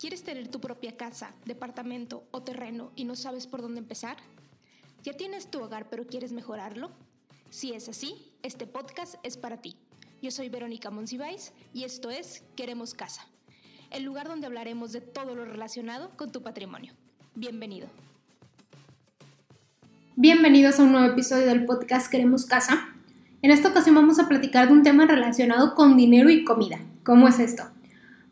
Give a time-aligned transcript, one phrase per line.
[0.00, 4.16] ¿Quieres tener tu propia casa, departamento o terreno y no sabes por dónde empezar?
[5.02, 6.90] ¿Ya tienes tu hogar pero quieres mejorarlo?
[7.50, 9.76] Si es así, este podcast es para ti.
[10.22, 13.26] Yo soy Verónica Monsiváis y esto es Queremos Casa,
[13.90, 16.94] el lugar donde hablaremos de todo lo relacionado con tu patrimonio.
[17.34, 17.86] Bienvenido.
[20.16, 22.88] Bienvenidos a un nuevo episodio del podcast Queremos Casa.
[23.42, 26.80] En esta ocasión vamos a platicar de un tema relacionado con dinero y comida.
[27.04, 27.64] ¿Cómo es esto?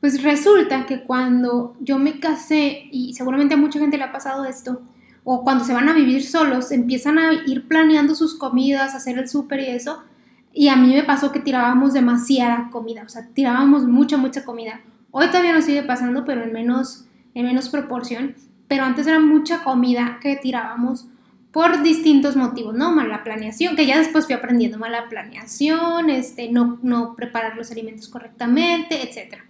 [0.00, 4.44] Pues resulta que cuando yo me casé, y seguramente a mucha gente le ha pasado
[4.44, 4.82] esto,
[5.24, 9.28] o cuando se van a vivir solos, empiezan a ir planeando sus comidas, hacer el
[9.28, 10.04] súper y eso,
[10.52, 14.80] y a mí me pasó que tirábamos demasiada comida, o sea, tirábamos mucha, mucha comida.
[15.10, 18.36] Hoy todavía nos sigue pasando, pero en menos, en menos proporción,
[18.68, 21.08] pero antes era mucha comida que tirábamos
[21.50, 22.92] por distintos motivos, ¿no?
[22.92, 28.08] Mala planeación, que ya después fui aprendiendo, mala planeación, este, no, no preparar los alimentos
[28.08, 29.47] correctamente, etcétera.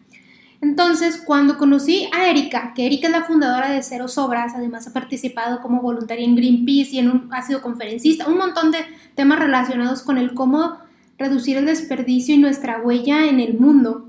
[0.61, 4.92] Entonces, cuando conocí a Erika, que Erika es la fundadora de Cero Sobras, además ha
[4.92, 8.78] participado como voluntaria en Greenpeace y en un, ha sido conferencista, un montón de
[9.15, 10.78] temas relacionados con el cómo
[11.17, 14.09] reducir el desperdicio y nuestra huella en el mundo.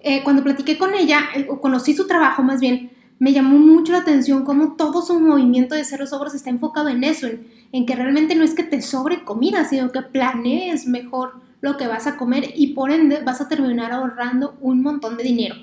[0.00, 3.92] Eh, cuando platiqué con ella, eh, o conocí su trabajo más bien, me llamó mucho
[3.92, 7.84] la atención cómo todo su movimiento de Cero Sobras está enfocado en eso, en, en
[7.84, 12.06] que realmente no es que te sobre comida, sino que planees mejor lo que vas
[12.06, 15.56] a comer y por ende vas a terminar ahorrando un montón de dinero.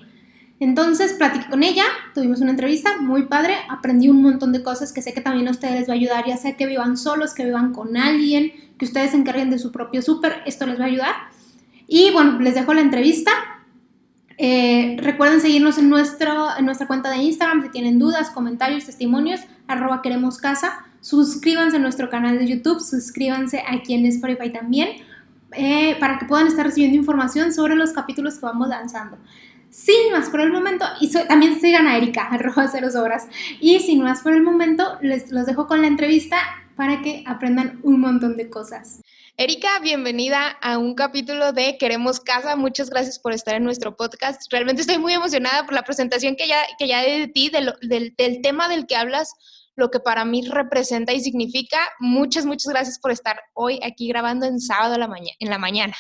[0.60, 5.02] Entonces platiqué con ella, tuvimos una entrevista muy padre, aprendí un montón de cosas que
[5.02, 7.46] sé que también a ustedes les va a ayudar, ya sea que vivan solos, que
[7.46, 10.88] vivan con alguien, que ustedes se encarguen de su propio súper, esto les va a
[10.88, 11.16] ayudar.
[11.88, 13.32] Y bueno, les dejo la entrevista.
[14.38, 19.40] Eh, recuerden seguirnos en, nuestro, en nuestra cuenta de Instagram si tienen dudas, comentarios, testimonios,
[19.68, 20.86] arroba queremos casa.
[21.00, 24.90] Suscríbanse a nuestro canal de YouTube, suscríbanse aquí en Spotify también
[25.56, 29.18] eh, para que puedan estar recibiendo información sobre los capítulos que vamos lanzando.
[29.70, 33.28] Sin más por el momento, y también sigan a Erika, arroba cero horas.
[33.60, 36.38] Y sin más por el momento, les los dejo con la entrevista
[36.76, 39.02] para que aprendan un montón de cosas.
[39.36, 42.56] Erika, bienvenida a un capítulo de Queremos Casa.
[42.56, 44.44] Muchas gracias por estar en nuestro podcast.
[44.52, 48.42] Realmente estoy muy emocionada por la presentación que ya, que ya de ti, del, del
[48.44, 49.34] tema del que hablas
[49.76, 51.78] lo que para mí representa y significa.
[52.00, 55.96] Muchas, muchas gracias por estar hoy aquí grabando en sábado en la mañana.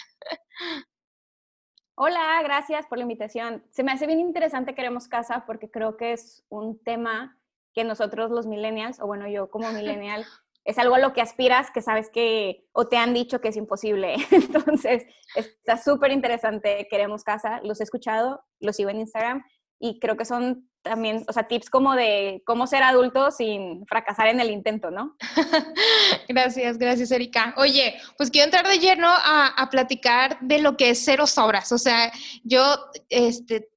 [1.96, 3.64] Hola, gracias por la invitación.
[3.70, 7.40] Se me hace bien interesante Queremos Casa porque creo que es un tema
[7.74, 10.26] que nosotros los millennials, o bueno, yo como millennial,
[10.66, 13.58] es algo a lo que aspiras, que sabes que, o te han dicho que es
[13.58, 14.16] imposible.
[14.32, 15.06] Entonces,
[15.36, 17.62] está súper interesante Queremos Casa.
[17.64, 19.44] Los he escuchado, los sigo en Instagram
[19.84, 24.28] y creo que son también, o sea, tips como de cómo ser adulto sin fracasar
[24.28, 25.18] en el intento, ¿no?
[26.30, 27.54] gracias, gracias, Erika.
[27.58, 31.74] Oye, pues quiero entrar de lleno a, a, platicar de lo que es cero sobras.
[31.74, 32.14] O sea,
[32.46, 32.64] yo,
[33.10, 33.68] este,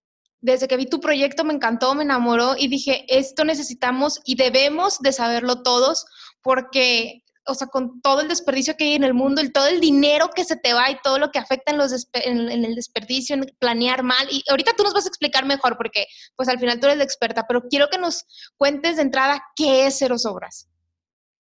[0.40, 5.00] desde que vi tu proyecto me encantó, me enamoró y dije, esto necesitamos y debemos
[5.00, 6.06] de saberlo todos
[6.40, 9.80] porque o sea, con todo el desperdicio que hay en el mundo, y todo el
[9.80, 13.34] dinero que se te va y todo lo que afecta en, los en, el desperdicio,
[13.36, 14.26] en planear mal.
[14.30, 17.04] Y ahorita tú nos vas a explicar mejor porque pues al final tú eres la
[17.04, 18.24] experta, pero quiero que nos
[18.56, 20.68] cuentes de entrada qué es Cero Sobras.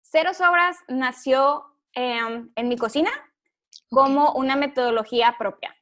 [0.03, 3.11] Cero Sobras nació em, en mi cocina
[3.91, 5.75] como una metodología propia.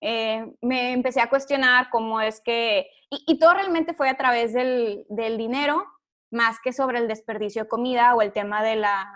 [0.00, 5.04] Eh, me empecé a cuestionar cómo es que, y, todo realmente fue a través del,
[5.08, 5.84] del dinero,
[6.32, 9.12] más que sobre el desperdicio de comida o el tema de la,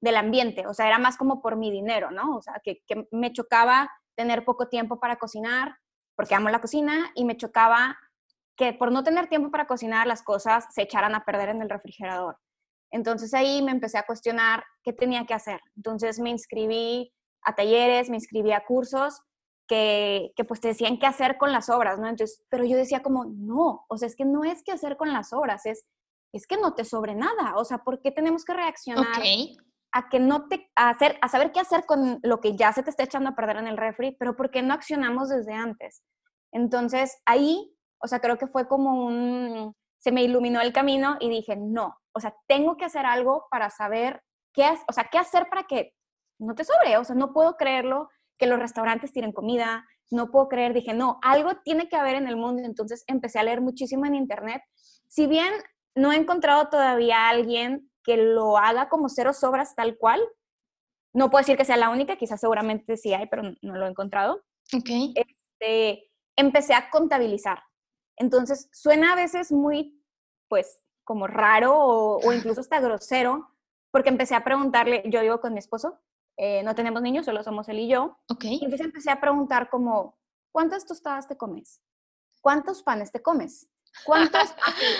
[0.00, 2.36] del ambiente, o sea, era más como por mi dinero, ¿no?
[2.36, 2.82] O sea, que,
[3.12, 5.76] me chocaba tener poco tiempo para cocinar,
[6.16, 7.98] porque amo la cocina, y me chocaba
[8.56, 11.68] que por no tener tiempo para cocinar las cosas se echaran a perder en el
[11.68, 12.38] refrigerador.
[12.90, 15.60] Entonces ahí me empecé a cuestionar qué tenía que hacer.
[15.76, 19.20] Entonces me inscribí a talleres, me inscribí a cursos
[19.66, 22.06] que, que, pues te decían qué hacer con las obras, ¿no?
[22.06, 25.12] Entonces, pero yo decía como, no, o sea, es que no es qué hacer con
[25.12, 25.86] las obras, es
[26.34, 27.54] es que no te sobre nada.
[27.56, 29.06] O sea, ¿por qué tenemos que reaccionar
[29.92, 32.82] a que no te, a hacer, a saber qué hacer con lo que ya se
[32.82, 36.02] te está echando a perder en el refri, pero por qué no accionamos desde antes?
[36.50, 37.72] Entonces, ahí,
[38.02, 41.96] o sea, creo que fue como un, se me iluminó el camino y dije, no,
[42.12, 44.20] o sea, tengo que hacer algo para saber
[44.52, 45.92] qué, o sea, qué hacer para que
[46.40, 50.48] no te sobre, o sea, no puedo creerlo que los restaurantes tienen comida, no puedo
[50.48, 54.06] creer, dije, no, algo tiene que haber en el mundo, entonces empecé a leer muchísimo
[54.06, 54.62] en internet.
[55.06, 55.52] Si bien
[55.94, 60.20] no he encontrado todavía a alguien que lo haga como cero sobras tal cual.
[61.12, 63.90] No puedo decir que sea la única, quizás seguramente sí hay, pero no lo he
[63.90, 64.44] encontrado.
[64.74, 64.90] Ok.
[65.14, 67.62] Este, empecé a contabilizar.
[68.16, 70.02] Entonces, suena a veces muy,
[70.48, 73.48] pues, como raro o, incluso hasta grosero,
[73.90, 76.00] porque empecé a preguntarle, yo vivo con mi esposo,
[76.36, 78.18] eh, no tenemos niños, solo somos él y yo.
[78.28, 78.44] Ok.
[78.44, 80.18] entonces empecé a preguntar como,
[80.52, 81.80] ¿cuántas tostadas te comes?
[82.40, 83.68] ¿Cuántos panes te comes?
[84.04, 84.54] ¿Cuántos?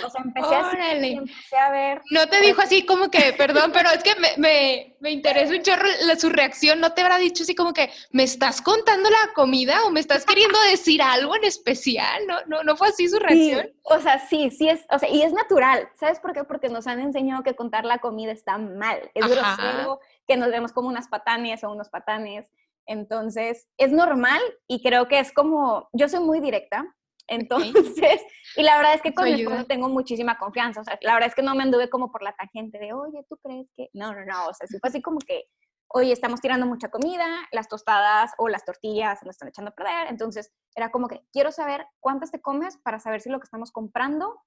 [0.05, 2.03] o sea, empecé a, empecé a, ver.
[2.11, 5.63] No te dijo así como que, perdón, pero es que me, me, me, interesa un
[5.63, 5.89] chorro
[6.19, 6.81] su reacción.
[6.81, 10.25] ¿No te habrá dicho así como que, ¿me estás contando la comida o me estás
[10.25, 12.27] queriendo decir algo en especial?
[12.27, 13.71] ¿No, no, no fue así su reacción?
[13.83, 15.89] o sea, sí, sí es, o sea, y es natural.
[15.95, 16.45] ¿Sabes por qué?
[16.45, 19.11] Porque nos han enseñado que contar la comida está mal.
[19.15, 22.51] Es grosero, que nos vemos como unas patanes o unos patanes.
[22.87, 26.85] Entonces, es normal y creo que es como, yo soy muy directa,
[27.27, 28.23] entonces,
[28.57, 31.29] y la verdad es que con mi esposo tengo muchísima confianza, o sea, la verdad
[31.29, 33.89] es que no me anduve como por la tangente de, oye, ¿tú crees que?
[33.93, 35.45] No, no, no, o sea, sí fue así como que,
[35.89, 39.75] oye, estamos tirando mucha comida, las tostadas o las tortillas se nos están echando a
[39.75, 43.45] perder, entonces era como que, quiero saber cuántas te comes para saber si lo que
[43.45, 44.43] estamos comprando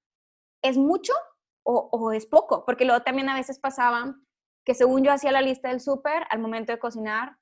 [0.62, 1.12] es mucho
[1.64, 4.14] o, o es poco, porque luego también a veces pasaba
[4.64, 7.38] que según yo hacía la lista del súper, al momento de cocinar,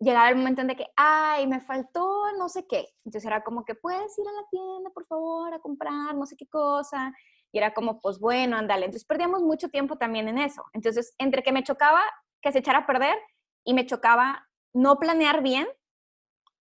[0.00, 2.88] llegaba el momento en que, ay, me faltó no sé qué.
[3.04, 6.36] Entonces era como que, puedes ir a la tienda, por favor, a comprar no sé
[6.36, 7.12] qué cosa.
[7.52, 8.86] Y era como, pues bueno, ándale.
[8.86, 10.64] Entonces perdíamos mucho tiempo también en eso.
[10.72, 12.00] Entonces, entre que me chocaba
[12.40, 13.16] que se echara a perder
[13.64, 15.68] y me chocaba no planear bien,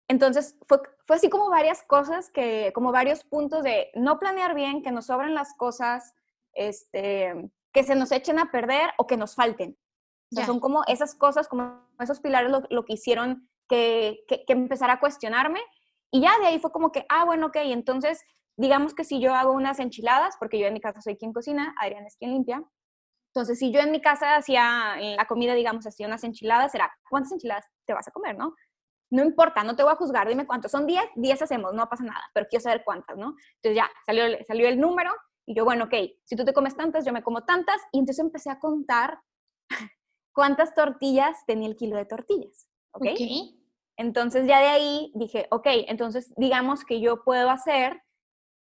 [0.08, 4.82] entonces fue, fue así como varias cosas, que, como varios puntos de no planear bien,
[4.82, 6.14] que nos sobren las cosas,
[6.54, 9.76] este, que se nos echen a perder o que nos falten
[10.30, 15.60] son como esas cosas, como esos pilares lo, que hicieron que, que, empezara a cuestionarme.
[16.10, 18.22] Y ya de ahí fue como que, ah, bueno, ok, entonces
[18.56, 21.74] digamos que si yo hago unas enchiladas, porque yo en mi casa soy quien cocina,
[21.80, 22.62] Adrián es quien limpia.
[23.28, 27.32] Entonces, si yo en mi casa hacía la comida, digamos, hacía unas enchiladas, será, ¿cuántas
[27.32, 28.54] enchiladas te vas a comer, no?
[29.10, 30.72] No importa, no te voy a juzgar, dime cuántos.
[30.72, 33.36] Son 10, 10 hacemos, no pasa nada, pero quiero saber cuántas, ¿no?
[33.56, 35.12] Entonces ya salió, salió el número
[35.46, 37.80] y yo, bueno, ok, si tú te comes tantas, yo me como tantas.
[37.92, 39.20] Y entonces empecé a contar
[40.38, 42.68] cuántas tortillas tenía el kilo de tortillas.
[42.92, 43.06] ¿Ok?
[43.96, 48.00] Entonces ya de ahí dije, ok, entonces digamos que yo puedo hacer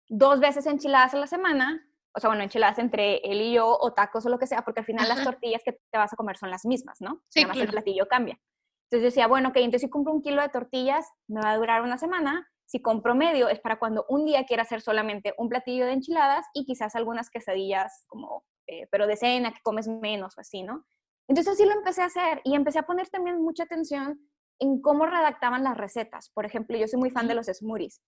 [0.08, 1.84] dos veces enchiladas a la semana,
[2.14, 4.82] o sea, bueno, enchiladas entre él y yo, o tacos o lo que sea, porque
[4.82, 7.24] al final las tortillas que te vas a comer son las mismas, ¿no?
[7.28, 8.38] Sí, Nada más el platillo cambia.
[8.84, 11.56] Entonces yo decía, bueno, ok, entonces si compro un kilo de tortillas, me va a
[11.56, 12.48] durar una semana.
[12.66, 16.46] Si compro medio, es para cuando un día quiera hacer solamente un platillo de enchiladas
[16.54, 20.84] y quizás algunas quesadillas como, eh, pero de cena, que comes menos o así, ¿no?
[21.28, 24.20] Entonces así lo empecé a hacer y empecé a poner también mucha atención
[24.58, 26.30] en cómo redactaban las recetas.
[26.30, 28.02] Por ejemplo, yo soy muy fan de los smoothies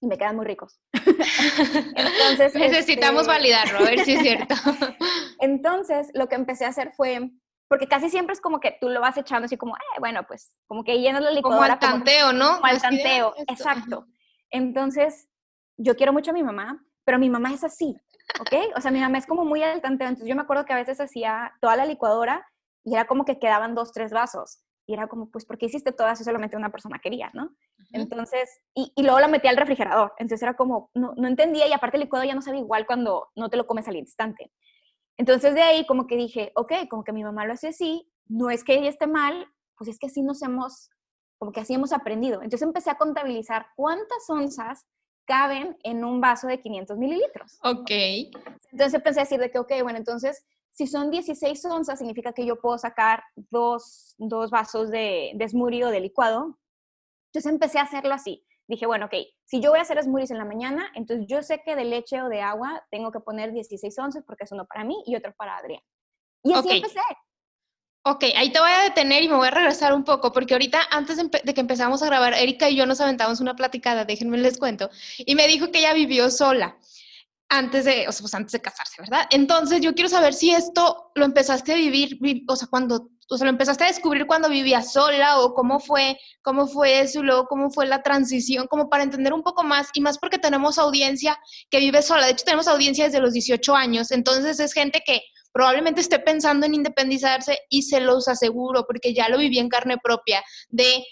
[0.00, 0.80] y me quedan muy ricos.
[0.92, 4.54] Entonces, Necesitamos este validarlo, a ver si es cierto.
[5.40, 7.30] Entonces, lo que empecé a hacer fue,
[7.68, 10.54] porque casi siempre es como que tú lo vas echando así como, eh, bueno, pues
[10.66, 11.78] como que llenas la licuadora.
[11.78, 12.54] Como al tanteo, ¿no?
[12.56, 14.06] Como al tanteo, exacto.
[14.50, 15.28] Entonces,
[15.76, 17.96] yo quiero mucho a mi mamá, pero mi mamá es así,
[18.40, 18.76] ¿ok?
[18.76, 20.08] O sea, mi mamá es como muy al tanteo.
[20.08, 22.46] Entonces, yo me acuerdo que a veces hacía toda la licuadora
[22.84, 24.60] y era como que quedaban dos, tres vasos.
[24.86, 27.54] Y era como, pues, ¿por qué hiciste todas si solamente una persona quería, no?
[27.92, 30.12] Entonces, y, y, luego la metí al refrigerador.
[30.18, 33.28] Entonces era como, no, no entendía y aparte el licuado ya no sabe igual cuando
[33.36, 34.50] no te lo comes al instante.
[35.16, 38.50] Entonces de ahí como que dije, ok, como que mi mamá lo hace así, no
[38.50, 39.46] es que ella esté mal,
[39.76, 40.90] pues es que así nos hemos,
[41.38, 42.42] como que así hemos aprendido.
[42.42, 44.86] Entonces empecé a contabilizar cuántas onzas
[45.24, 47.58] caben en un vaso de 500 mililitros.
[47.62, 47.90] Ok.
[47.90, 52.46] Entonces empecé a decir de que, ok, bueno, entonces si son 16 onzas, significa que
[52.46, 56.58] yo puedo sacar dos, dos vasos de, de smoothie o de licuado.
[57.32, 58.44] Entonces empecé a hacerlo así.
[58.66, 59.14] Dije, bueno, ok,
[59.44, 62.22] si yo voy a hacer smoothies en la mañana, entonces yo sé que de leche
[62.22, 65.34] o de agua tengo que poner 16 onzas porque es uno para mí y otro
[65.36, 65.82] para Adrián.
[66.42, 67.00] Y así empecé.
[68.04, 70.80] Ok, ahí te voy a detener y me voy a regresar un poco, porque ahorita
[70.90, 74.58] antes de, que empezamos a grabar, Erika y yo nos aventamos una platicada, déjenme les
[74.58, 76.76] cuento, y me dijo que ella vivió sola
[77.52, 79.26] antes de, o sea, pues antes de casarse, ¿verdad?
[79.30, 82.18] Entonces yo quiero saber si esto lo empezaste a vivir,
[82.48, 86.18] o sea, cuando, o sea, lo empezaste a descubrir cuando vivías sola o cómo fue,
[86.40, 89.88] cómo fue eso y luego cómo fue la transición, como para entender un poco más
[89.92, 91.38] y más porque tenemos audiencia
[91.70, 92.24] que vive sola.
[92.24, 95.20] De hecho, tenemos audiencia desde los 18 años, entonces es gente que
[95.52, 99.98] probablemente esté pensando en independizarse y se los aseguro porque ya lo viví en carne
[100.02, 101.04] propia de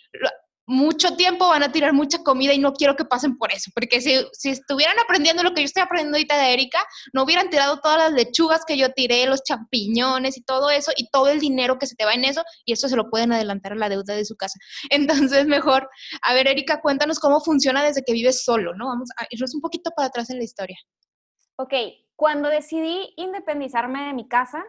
[0.70, 4.00] mucho tiempo van a tirar mucha comida y no quiero que pasen por eso, porque
[4.00, 6.78] si, si, estuvieran aprendiendo lo que yo estoy aprendiendo ahorita de Erika,
[7.12, 11.10] no hubieran tirado todas las lechugas que yo tiré, los champiñones y todo eso, y
[11.10, 13.72] todo el dinero que se te va en eso, y eso se lo pueden adelantar
[13.72, 14.60] a la deuda de su casa.
[14.90, 15.90] Entonces, mejor,
[16.22, 18.86] a ver, Erika, cuéntanos cómo funciona desde que vives solo, ¿no?
[18.86, 20.78] Vamos a irnos un poquito para atrás en la historia.
[21.56, 21.74] Ok,
[22.14, 24.64] cuando decidí independizarme de mi casa,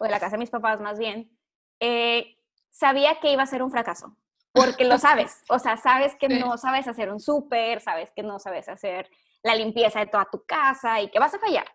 [0.00, 1.38] o de la casa de mis papás más bien,
[1.78, 2.36] eh,
[2.68, 4.16] sabía que iba a ser un fracaso
[4.56, 8.38] porque lo sabes, o sea, sabes que no sabes hacer un súper, sabes que no
[8.38, 9.08] sabes hacer
[9.42, 11.66] la limpieza de toda tu casa y que vas a fallar.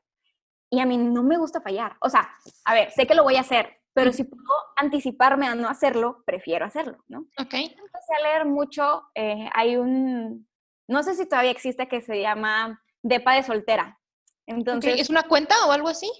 [0.69, 1.95] Y a mí no me gusta fallar.
[2.01, 2.29] O sea,
[2.65, 4.43] a ver, sé que lo voy a hacer, pero si puedo
[4.77, 7.19] anticiparme a no hacerlo, prefiero hacerlo, ¿no?
[7.39, 7.53] Ok.
[7.53, 10.47] Empecé a leer mucho, eh, hay un,
[10.87, 13.99] no sé si todavía existe, que se llama Depa de Soltera.
[14.45, 16.11] Entonces, ¿Es una cuenta o algo así?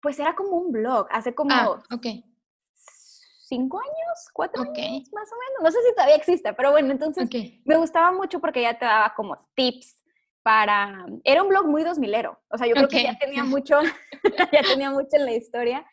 [0.00, 2.24] Pues era como un blog, hace como ah, okay.
[3.48, 5.62] Cinco años, cuatro años más o menos.
[5.62, 7.28] No sé si todavía existe, pero bueno, entonces
[7.64, 9.98] me gustaba mucho porque ya te daba como tips
[10.42, 11.06] para...
[11.24, 13.80] Era un blog muy dos milero, o sea, yo creo que ya tenía mucho,
[14.52, 15.86] ya tenía mucho en la historia.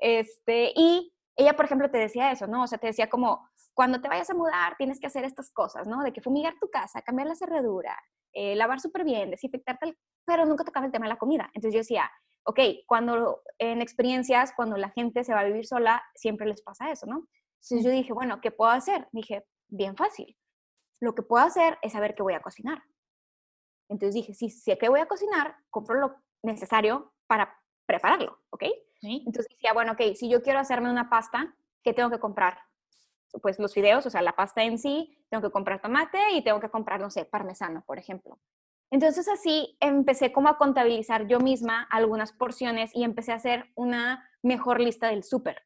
[0.00, 2.62] Este, y ella, por ejemplo, te decía eso, ¿no?
[2.62, 5.86] O sea, te decía como, cuando te vayas a mudar tienes que hacer estas cosas,
[5.86, 6.02] ¿no?
[6.02, 7.98] De que fumigar tu casa, cambiar la cerradura,
[8.32, 11.50] eh, lavar súper bien, desinfectar tal, pero nunca tocaba el tema de la comida.
[11.54, 12.10] Entonces yo decía,
[12.50, 16.90] ok, cuando en experiencias, cuando la gente se va a vivir sola, siempre les pasa
[16.90, 17.28] eso, ¿no?
[17.62, 19.08] Entonces yo dije, bueno, ¿qué puedo hacer?
[19.12, 20.36] Dije, bien fácil.
[21.00, 22.82] Lo que puedo hacer es saber qué voy a cocinar.
[23.88, 28.64] Entonces dije, si sé que voy a cocinar, compro lo necesario para prepararlo, ¿ok?
[29.02, 31.54] Entonces decía, bueno, ok, si yo quiero hacerme una pasta,
[31.84, 32.58] ¿qué tengo que comprar?
[33.42, 36.58] Pues los fideos, o sea, la pasta en sí, tengo que comprar tomate y tengo
[36.58, 38.40] que comprar, no sé, parmesano, por ejemplo.
[38.90, 44.28] Entonces así empecé como a contabilizar yo misma algunas porciones y empecé a hacer una
[44.42, 45.62] mejor lista del súper.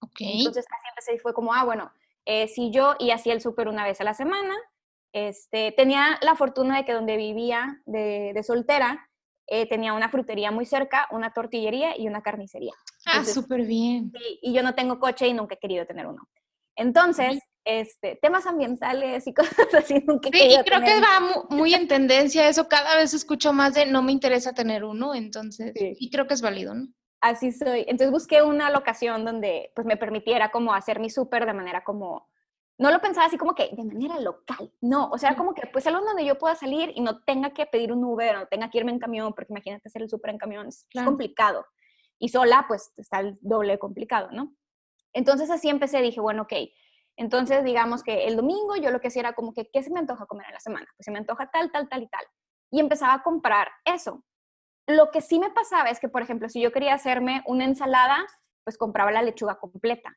[0.00, 0.38] Okay.
[0.38, 1.92] Entonces así empecé y fue como, ah, bueno,
[2.24, 4.54] eh, si yo y hacía el súper una vez a la semana,
[5.12, 9.08] este, tenía la fortuna de que donde vivía de, soltera,
[9.46, 12.74] eh, tenía una frutería muy cerca, una tortillería y una carnicería.
[13.06, 14.12] Ah, súper bien.
[14.42, 16.28] y yo no tengo coche y nunca he querido tener uno.
[16.78, 20.02] Entonces, este, temas ambientales y cosas así.
[20.06, 22.68] Nunca sí, y creo que va muy en tendencia eso.
[22.68, 26.40] Cada vez escucho más de no me interesa tener uno, entonces, y creo que es
[26.40, 26.88] válido, ¿no?
[27.20, 27.80] Así soy.
[27.80, 32.28] Entonces busqué una locación donde pues me permitiera como hacer mi súper de manera como,
[32.78, 35.84] no lo pensaba así como que de manera local, no, o sea, como que pues
[35.88, 38.78] algo donde yo pueda salir y no tenga que pedir un Uber, no tenga que
[38.78, 41.66] irme en camión, porque imagínate hacer el súper en camión, es complicado.
[42.20, 44.54] Y sola pues está el doble complicado, ¿no?
[45.18, 46.52] Entonces así empecé, dije, bueno, ok,
[47.16, 49.98] entonces digamos que el domingo yo lo que hacía era como que, ¿qué se me
[49.98, 50.86] antoja comer en la semana?
[50.96, 52.24] Pues se me antoja tal, tal, tal y tal.
[52.70, 54.22] Y empezaba a comprar eso.
[54.86, 58.24] Lo que sí me pasaba es que, por ejemplo, si yo quería hacerme una ensalada,
[58.62, 60.16] pues compraba la lechuga completa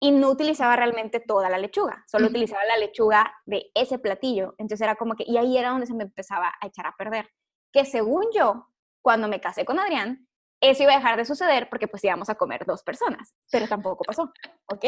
[0.00, 4.54] y no utilizaba realmente toda la lechuga, solo utilizaba la lechuga de ese platillo.
[4.56, 7.28] Entonces era como que, y ahí era donde se me empezaba a echar a perder.
[7.70, 8.70] Que según yo,
[9.02, 10.26] cuando me casé con Adrián,
[10.60, 14.04] eso iba a dejar de suceder porque pues íbamos a comer dos personas, pero tampoco
[14.04, 14.32] pasó,
[14.66, 14.86] ¿ok?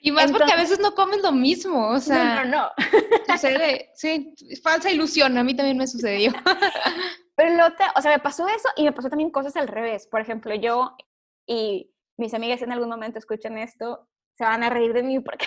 [0.00, 2.44] Y más porque a veces no comes lo mismo, o sea...
[2.44, 2.70] No, no,
[3.28, 3.34] no.
[3.34, 6.32] Sucede, sí, falsa ilusión, a mí también me sucedió.
[7.36, 10.06] Pero lo te, o sea, me pasó eso y me pasó también cosas al revés.
[10.06, 10.96] Por ejemplo, yo
[11.46, 15.46] y mis amigas en algún momento escuchan esto, se van a reír de mí porque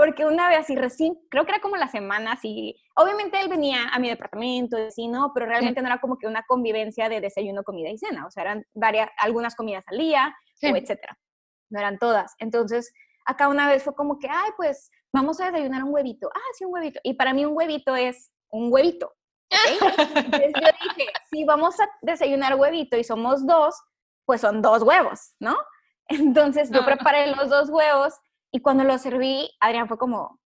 [0.00, 3.90] porque una vez así recién, creo que era como la semana, así, obviamente él venía
[3.92, 5.32] a mi departamento, y así, ¿no?
[5.34, 8.44] Pero realmente no era como que una convivencia de desayuno, comida y cena, o sea,
[8.44, 11.18] eran varias, algunas comidas al día, o etcétera.
[11.68, 12.34] No eran todas.
[12.38, 12.94] Entonces,
[13.26, 16.30] acá una vez fue como que, ay, pues vamos a desayunar un huevito.
[16.34, 16.98] Ah, sí, un huevito.
[17.02, 19.12] Y para mí un huevito es un huevito.
[19.50, 23.74] Entonces yo dije, si vamos a desayunar huevito y somos dos,
[24.24, 25.58] pues son dos huevos, ¿no?
[26.08, 28.14] Entonces yo preparé los dos huevos
[28.52, 30.40] y cuando lo serví, Adrián fue como,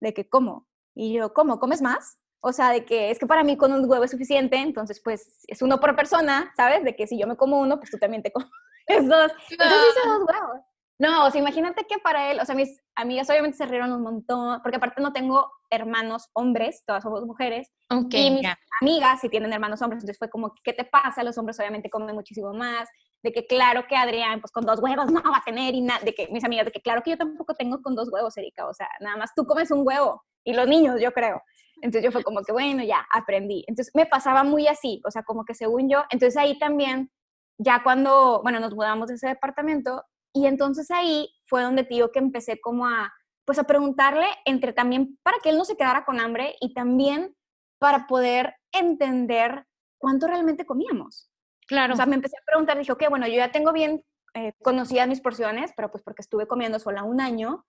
[0.00, 0.66] ¿de qué cómo?
[0.94, 1.58] Y yo, ¿cómo?
[1.58, 2.18] ¿Comes más?
[2.40, 5.44] O sea, de que es que para mí con un huevo es suficiente, entonces pues
[5.48, 6.84] es uno por persona, ¿sabes?
[6.84, 8.48] De que si yo me como uno, pues tú también te comes
[8.88, 9.32] dos.
[9.50, 10.60] Entonces hice dos huevos.
[11.00, 14.02] No, o sea, imagínate que para él, o sea, mis amigas obviamente se rieron un
[14.02, 17.70] montón, porque aparte no tengo hermanos hombres, todas somos mujeres.
[18.10, 18.46] y mis
[18.80, 21.22] amigas sí tienen hermanos hombres, entonces fue como, ¿qué te pasa?
[21.22, 22.88] Los hombres obviamente comen muchísimo más
[23.22, 26.14] de que claro que Adrián, pues con dos huevos no va a tener, y de
[26.14, 28.74] que mis amigas, de que claro que yo tampoco tengo con dos huevos, Erika, o
[28.74, 31.42] sea, nada más tú comes un huevo, y los niños, yo creo.
[31.80, 33.64] Entonces yo fue como que, bueno, ya, aprendí.
[33.68, 37.10] Entonces me pasaba muy así, o sea, como que según yo, entonces ahí también,
[37.58, 42.18] ya cuando, bueno, nos mudamos de ese departamento, y entonces ahí fue donde tío que
[42.18, 43.12] empecé como a,
[43.44, 47.34] pues a preguntarle entre también para que él no se quedara con hambre y también
[47.78, 49.66] para poder entender
[49.98, 51.30] cuánto realmente comíamos.
[51.68, 51.92] Claro.
[51.92, 54.02] O sea, me empecé a preguntar, dije, ok, bueno, yo ya tengo bien
[54.34, 57.66] eh, conocidas mis porciones, pero pues porque estuve comiendo sola un año.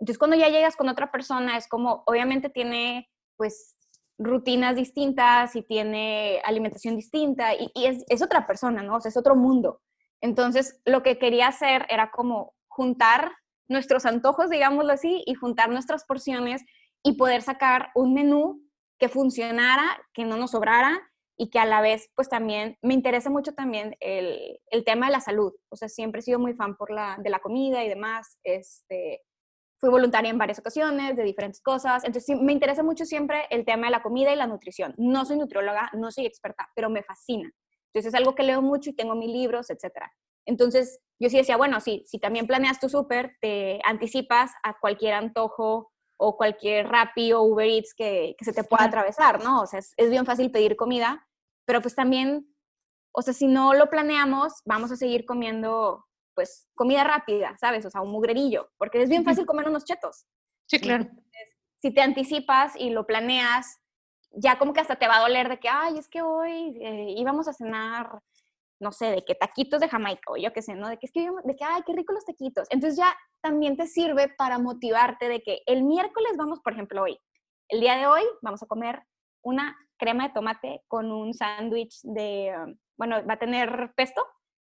[0.00, 3.76] Entonces, cuando ya llegas con otra persona, es como, obviamente tiene, pues,
[4.18, 8.96] rutinas distintas y tiene alimentación distinta y, es, es, otra persona, ¿no?
[8.96, 9.80] O sea, es otro mundo.
[10.22, 13.32] Entonces, lo que quería hacer era como juntar
[13.68, 16.64] nuestros antojos, digámoslo así, y juntar nuestras porciones
[17.02, 18.62] y poder sacar un menú
[18.98, 23.30] que funcionara, que no nos sobrara y que a la vez, pues también me interesa
[23.30, 25.52] mucho también el, el, tema de la salud.
[25.70, 28.38] O sea, siempre he sido muy fan por la, de la comida y demás.
[28.44, 29.22] Este,
[29.78, 32.04] fui voluntaria en varias ocasiones de diferentes cosas.
[32.04, 34.94] Entonces, me interesa mucho siempre el tema de la comida y la nutrición.
[34.98, 37.50] No soy nutrióloga, no soy experta, pero me fascina.
[37.92, 40.12] Entonces, es algo que leo mucho y tengo mis libros, etcétera.
[40.46, 45.14] Entonces, yo sí decía, bueno, sí, si también planeas tu súper, te anticipas a cualquier
[45.14, 45.91] antojo
[46.22, 49.62] o cualquier Rappi o Uber Eats que, que se te pueda atravesar, ¿no?
[49.62, 51.26] O sea, es, es, bien fácil pedir comida,
[51.64, 52.52] pero pues también
[53.12, 57.84] o sea, si no lo planeamos, vamos a seguir comiendo, pues, comida rápida, ¿sabes?
[57.84, 60.24] O sea, un mugrerillo, porque es bien fácil comer unos chetos.
[60.66, 61.06] Sí, claro.
[61.82, 63.78] si te anticipas y lo planeas,
[64.30, 67.14] ya como que hasta te va a doler de que, ay, es que hoy eh,
[67.18, 68.22] íbamos a cenar,
[68.82, 70.88] no sé, de que taquitos de Jamaica o yo qué sé, ¿no?
[70.88, 72.66] De que es que, de que, ay, qué rico los taquitos.
[72.70, 77.16] Entonces ya también te sirve para motivarte de que el miércoles vamos, por ejemplo, hoy,
[77.68, 79.02] el día de hoy vamos a comer
[79.42, 84.26] una crema de tomate con un sándwich de, um, bueno, va a tener pesto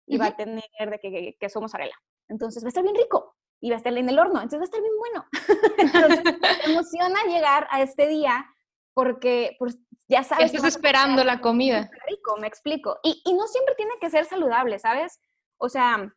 [0.07, 1.95] y va a tener de que, queso mozzarella.
[2.29, 4.63] Entonces va a estar bien rico y va a estar en el horno, entonces va
[4.63, 5.25] a estar bien bueno.
[5.77, 8.45] entonces te emociona llegar a este día
[8.93, 10.53] porque pues, ya sabes.
[10.53, 11.89] Estás esperando la comida.
[12.07, 12.99] Rico, me explico.
[13.03, 15.19] Y, y no siempre tiene que ser saludable, ¿sabes?
[15.57, 16.13] O sea,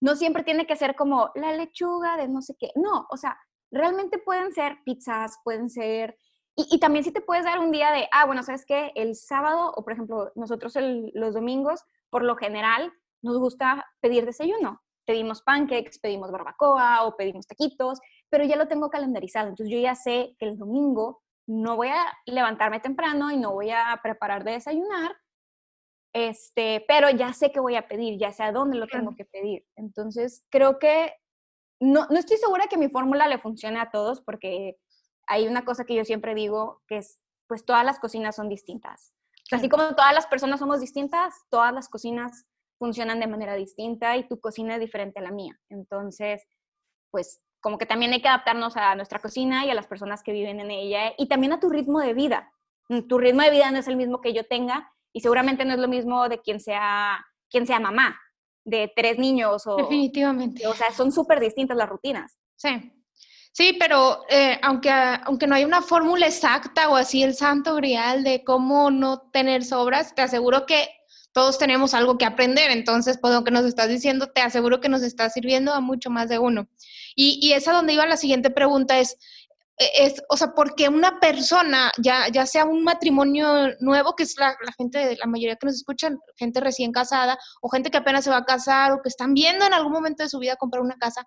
[0.00, 2.70] no siempre tiene que ser como la lechuga de no sé qué.
[2.76, 3.38] No, o sea,
[3.70, 6.16] realmente pueden ser pizzas, pueden ser...
[6.56, 8.92] Y, y también si te puedes dar un día de, ah, bueno, ¿sabes qué?
[8.94, 14.24] El sábado, o por ejemplo, nosotros el, los domingos, por lo general, nos gusta pedir
[14.24, 14.80] desayuno.
[15.04, 17.98] Pedimos pancakes, pedimos barbacoa o pedimos taquitos,
[18.30, 19.48] pero ya lo tengo calendarizado.
[19.48, 23.70] Entonces yo ya sé que el domingo no voy a levantarme temprano y no voy
[23.70, 25.16] a preparar de desayunar,
[26.14, 29.24] este, pero ya sé que voy a pedir, ya sé a dónde lo tengo que
[29.24, 29.66] pedir.
[29.76, 31.12] Entonces, creo que
[31.80, 34.76] no, no estoy segura que mi fórmula le funcione a todos porque
[35.26, 39.12] hay una cosa que yo siempre digo, que es, pues todas las cocinas son distintas.
[39.50, 42.46] Así como todas las personas somos distintas, todas las cocinas
[42.78, 45.58] funcionan de manera distinta y tu cocina es diferente a la mía.
[45.68, 46.46] Entonces,
[47.10, 50.32] pues como que también hay que adaptarnos a nuestra cocina y a las personas que
[50.32, 52.52] viven en ella y también a tu ritmo de vida.
[52.90, 55.72] Mm, tu ritmo de vida no es el mismo que yo tenga y seguramente no
[55.72, 58.20] es lo mismo de quien sea, quien sea mamá,
[58.66, 59.76] de tres niños o...
[59.76, 60.66] Definitivamente.
[60.66, 62.38] O sea, son súper distintas las rutinas.
[62.54, 62.92] Sí.
[63.50, 68.24] Sí, pero eh, aunque, aunque no hay una fórmula exacta o así el santo grial
[68.24, 70.86] de cómo no tener sobras, te aseguro que
[71.32, 72.70] todos tenemos algo que aprender.
[72.70, 76.10] Entonces, pues lo que nos estás diciendo, te aseguro que nos está sirviendo a mucho
[76.10, 76.68] más de uno.
[77.14, 79.16] Y, y es donde iba la siguiente pregunta, es,
[79.78, 84.36] e, es, o sea, porque una persona, ya, ya sea un matrimonio nuevo, que es
[84.38, 88.24] la, la gente, la mayoría que nos escuchan, gente recién casada, o gente que apenas
[88.24, 90.82] se va a casar, o que están viendo en algún momento de su vida comprar
[90.82, 91.26] una casa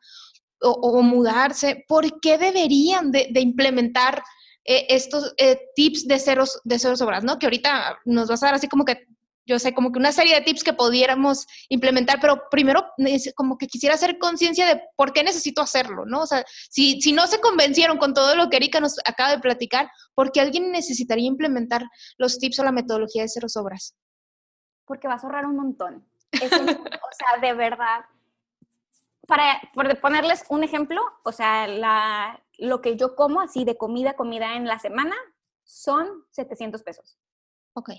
[0.62, 4.24] o, o mudarse, ¿por qué deberían de, de implementar
[4.70, 7.40] eh, estos eh, tips de ceros, de ceros obras, ¿no?
[7.40, 9.08] Que ahorita nos vas a dar así como que
[9.48, 12.86] yo sé, como que una serie de tips que pudiéramos implementar, pero primero
[13.36, 16.22] como que quisiera hacer conciencia de por qué necesito hacerlo, ¿no?
[16.22, 19.40] O sea, si, si no se convencieron con todo lo que Erika nos acaba de
[19.40, 21.86] platicar, ¿por qué alguien necesitaría implementar
[22.18, 23.96] los tips o la metodología de cero sobras?
[24.86, 26.06] Porque vas a ahorrar un montón.
[26.32, 28.06] Es un, o sea, de verdad.
[29.28, 34.14] Para por ponerles un ejemplo, o sea, la, lo que yo como así de comida,
[34.16, 35.16] comida en la semana,
[35.64, 37.18] son 700 pesos.
[37.74, 37.92] Ok.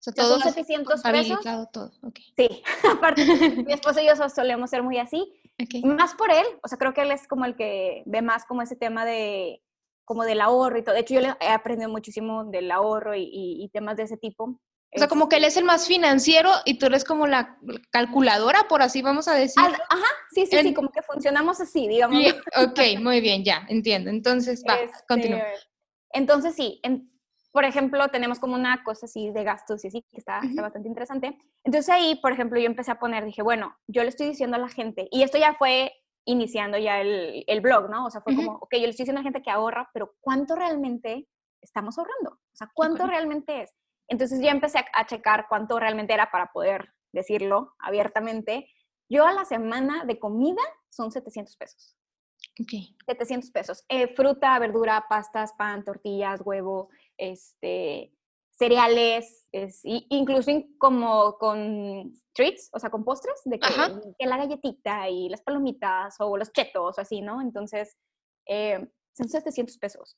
[0.00, 1.38] O sea, todo 700 pesos.
[1.72, 1.92] todo.
[2.02, 2.24] Okay.
[2.36, 3.24] Sí, aparte,
[3.66, 5.30] mi esposo y yo solemos ser muy así.
[5.62, 5.82] Okay.
[5.82, 8.62] Más por él, o sea, creo que él es como el que ve más como
[8.62, 9.62] ese tema de
[10.06, 10.94] como del ahorro y todo.
[10.94, 14.16] De hecho, yo le he aprendido muchísimo del ahorro y, y, y temas de ese
[14.16, 14.58] tipo.
[14.92, 17.56] O sea, como que él es el más financiero y tú eres como la
[17.90, 19.62] calculadora, por así vamos a decir.
[19.62, 22.20] Ajá, sí, sí, sí, como que funcionamos así, digamos.
[22.20, 24.10] Sí, ok, muy bien, ya, entiendo.
[24.10, 25.42] Entonces, va, este, continúa.
[26.12, 27.08] Entonces, sí, en,
[27.52, 30.50] por ejemplo, tenemos como una cosa así de gastos y así, que está, uh -huh.
[30.50, 31.38] está, bastante interesante.
[31.64, 34.60] Entonces ahí, por ejemplo, yo empecé a poner, dije, bueno, yo le estoy diciendo a
[34.60, 35.92] la gente, y esto ya fue
[36.24, 38.06] iniciando ya el, el blog, ¿no?
[38.06, 38.44] O sea, fue uh -huh.
[38.46, 41.28] como, ok, yo le estoy diciendo a la gente que ahorra, pero ¿cuánto realmente
[41.60, 42.30] estamos ahorrando?
[42.30, 43.74] O sea, ¿cuánto realmente es?
[44.08, 48.68] Entonces ya empecé a, a checar cuánto realmente era para poder decirlo abiertamente.
[49.08, 51.96] Yo a la semana de comida son 700 pesos.
[52.62, 52.94] Okay.
[53.06, 53.84] 700 pesos.
[53.88, 58.12] Eh, fruta, verdura, pastas, pan, tortillas, huevo, este,
[58.50, 63.68] cereales, es, incluso como con treats, o sea, con postres, de que,
[64.18, 67.40] que, la galletita y las palomitas o los chetos o así, ¿no?
[67.40, 67.96] Entonces,
[68.46, 70.16] eh, son 700 pesos.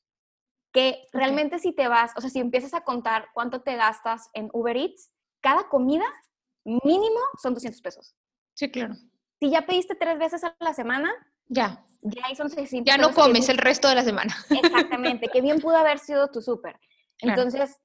[0.71, 1.05] Que okay.
[1.13, 4.75] realmente si te vas, o sea, si empiezas a contar cuánto te gastas en Uber
[4.75, 5.11] Eats,
[5.41, 6.05] cada comida
[6.63, 8.15] mínimo son 200 pesos.
[8.55, 8.95] Sí, claro.
[9.39, 11.13] Si ya pediste tres veces a la semana,
[11.47, 11.85] ya.
[12.01, 14.35] Ya ahí son 600 Ya no comes el resto de la semana.
[14.49, 16.77] Exactamente, que bien pudo haber sido tu súper.
[17.23, 17.79] Entonces,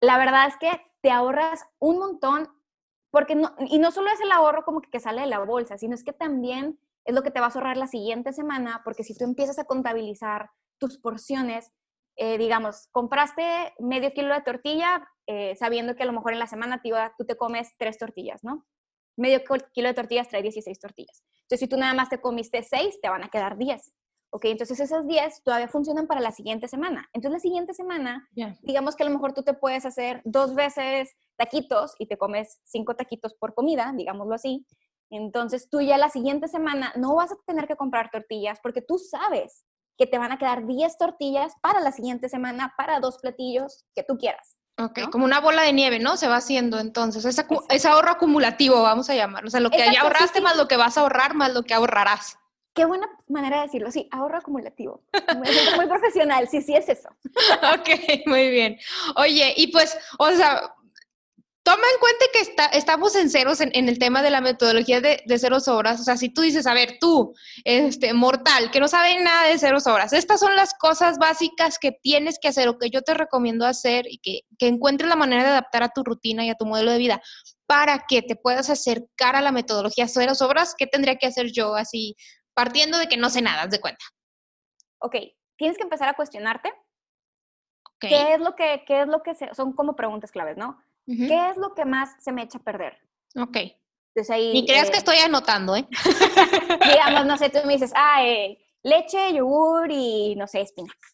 [0.00, 2.48] la verdad es que te ahorras un montón,
[3.10, 5.94] porque no, y no solo es el ahorro como que, sale de la bolsa, sino
[5.94, 9.16] es que también es lo que te vas a ahorrar la siguiente semana, porque si
[9.16, 11.72] tú empiezas a contabilizar tus porciones,
[12.16, 16.46] eh, digamos, compraste medio kilo de tortilla, eh, sabiendo que a lo mejor en la
[16.46, 18.66] semana iba, tú te comes tres tortillas, ¿no?
[19.16, 19.42] Medio
[19.72, 21.24] kilo de tortillas trae 16 tortillas.
[21.42, 23.92] Entonces, si tú nada más te comiste 6, te van a quedar 10.
[24.34, 27.08] Ok, entonces esas 10 todavía funcionan para la siguiente semana.
[27.12, 28.28] Entonces la siguiente semana,
[28.62, 32.58] digamos que a lo mejor tú te puedes hacer dos veces taquitos y te comes
[32.64, 34.66] cinco taquitos por comida, digámoslo así.
[35.08, 38.98] Entonces tú ya la siguiente semana no vas a tener que comprar tortillas porque tú
[38.98, 39.66] sabes
[39.96, 44.02] que te van a quedar 10 tortillas para la siguiente semana, para dos platillos que
[44.02, 44.56] tú quieras.
[44.78, 46.16] Ok, como una bola de nieve, ¿no?
[46.16, 47.24] Se va haciendo entonces.
[47.24, 49.46] Es, ahorro acumulativo, vamos a llamarlo.
[49.46, 51.74] O sea, lo que ya ahorraste más lo que vas a ahorrar más lo que
[51.74, 52.36] ahorrarás.
[52.74, 55.02] Qué buena manera de decirlo, sí, ahorro acumulativo.
[55.36, 57.08] Muy, muy profesional, sí, sí es eso.
[57.74, 58.78] ok, muy bien.
[59.16, 60.74] Oye, y pues, o sea,
[61.64, 65.22] toma en cuenta que está, estamos en ceros en, el tema de la metodología de,
[65.24, 66.00] de, ceros horas.
[66.00, 67.34] O sea, si tú dices, a ver, tú,
[67.64, 71.92] este, mortal, que no sabe nada de ceros horas, estas son las cosas básicas que
[71.92, 75.42] tienes que hacer o que yo te recomiendo hacer y que, que encuentres la manera
[75.42, 77.22] de adaptar a tu rutina y a tu modelo de vida
[77.66, 80.74] para que te puedas acercar a la metodología ceros horas.
[80.76, 82.14] ¿Qué tendría que hacer yo así
[82.54, 84.04] partiendo de que no sé nada, de cuenta.
[84.98, 85.16] Ok,
[85.56, 86.72] tienes que empezar a cuestionarte.
[88.00, 90.78] ¿Qué es lo que, qué es lo que son como preguntas claves, ¿no?
[91.06, 92.98] ¿Qué es lo que más se me echa a perder?
[93.36, 93.56] Ok.
[94.14, 95.88] Entonces ahí, Ni creas que eh, estoy anotando, ¿eh?
[96.92, 101.08] digamos, no sé, tú me dices, ah, eh, leche, yogur y, no sé, espinaca,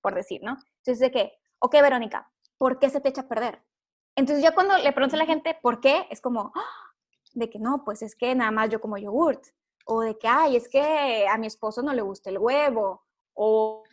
[0.00, 0.56] por decir, ¿no?
[0.78, 1.38] Entonces, de qué?
[1.58, 3.62] ok, Verónica, ¿por qué se te echa a perder?
[4.16, 6.94] Entonces, ya cuando le pregunto a la gente por qué, es como, ¡ah!
[7.34, 9.44] de que no, pues es que nada más yo como yogurt
[9.90, 13.84] o de que, ay, es que a mi esposo no le gusta el huevo, o,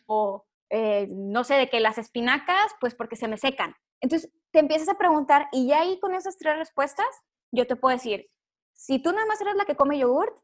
[0.70, 3.76] eh, no sé, de que las espinacas, pues porque se me secan.
[4.02, 7.08] Entonces, te empiezas a preguntar y ya ahí con esas tres respuestas,
[7.52, 8.30] yo te puedo decir,
[8.74, 10.38] si tú nada más eres la que come yogurt,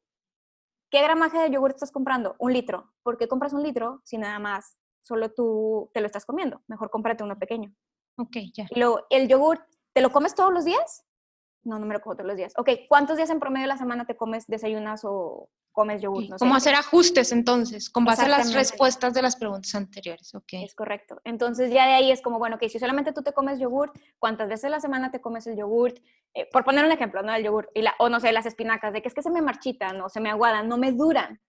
[0.89, 2.35] ¿qué gramaje de yogurt estás comprando?
[2.39, 2.93] Un litro.
[3.03, 6.61] ¿Por qué compras un litro si nada más solo tú te lo estás comiendo?
[6.67, 7.75] Mejor cómprate uno pequeño.
[8.17, 8.67] Ok, ya.
[8.69, 11.03] Y luego, ¿el yogurt te lo comes todos los días?
[11.63, 12.53] No, no me lo como todos los días.
[12.57, 16.27] Ok, ¿cuántos días en promedio de la semana te comes, desayunas o comes yogur?
[16.27, 20.33] No ¿Cómo hacer ajustes entonces, con base a las respuestas de las preguntas anteriores?
[20.33, 20.53] Ok.
[20.53, 21.21] Es correcto.
[21.23, 24.49] Entonces ya de ahí es como, bueno, que si solamente tú te comes yogur, ¿cuántas
[24.49, 25.93] veces a la semana te comes el yogur?
[26.33, 27.33] Eh, por poner un ejemplo, ¿no?
[27.33, 29.41] El yogur, y la, o no sé, las espinacas, de que es que se me
[29.41, 31.39] marchitan o se me aguadan, no me duran.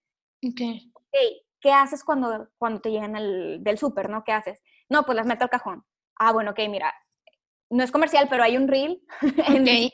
[0.45, 0.61] Ok.
[0.93, 4.25] okay ¿Qué haces cuando, cuando te llegan del súper, no?
[4.25, 4.61] ¿Qué haces?
[4.91, 5.85] No, pues las meto al cajón.
[6.17, 6.93] Ah, bueno, ok, mira,
[7.73, 9.03] no es comercial, pero hay un reel
[9.49, 9.91] en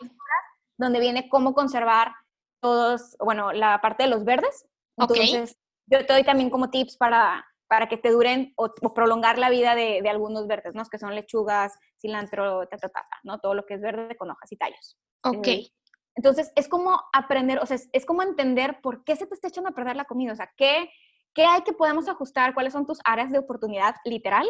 [0.77, 2.13] donde viene cómo conservar
[2.61, 4.67] todos, bueno, la parte de los verdes.
[4.97, 9.49] Entonces, yo te doy también como tips para, para que te duren o, prolongar la
[9.49, 10.85] vida de, de, algunos verdes, ¿no?
[10.85, 13.39] Que son lechugas, cilantro, ta, ta, ta, ¿no?
[13.39, 14.99] Todo lo que es verde con hojas y tallos.
[15.23, 15.47] Ok.
[15.47, 15.69] Eh,
[16.17, 19.71] entonces, es como aprender, o sea, es, como entender por qué se te está echando
[19.71, 20.91] a perder la comida, o sea, qué,
[21.33, 24.49] qué hay que podemos ajustar, cuáles son tus áreas de oportunidad literal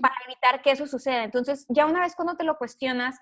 [0.00, 1.24] para evitar que eso suceda.
[1.24, 3.16] Entonces, ya una vez cuando te lo cuestionas,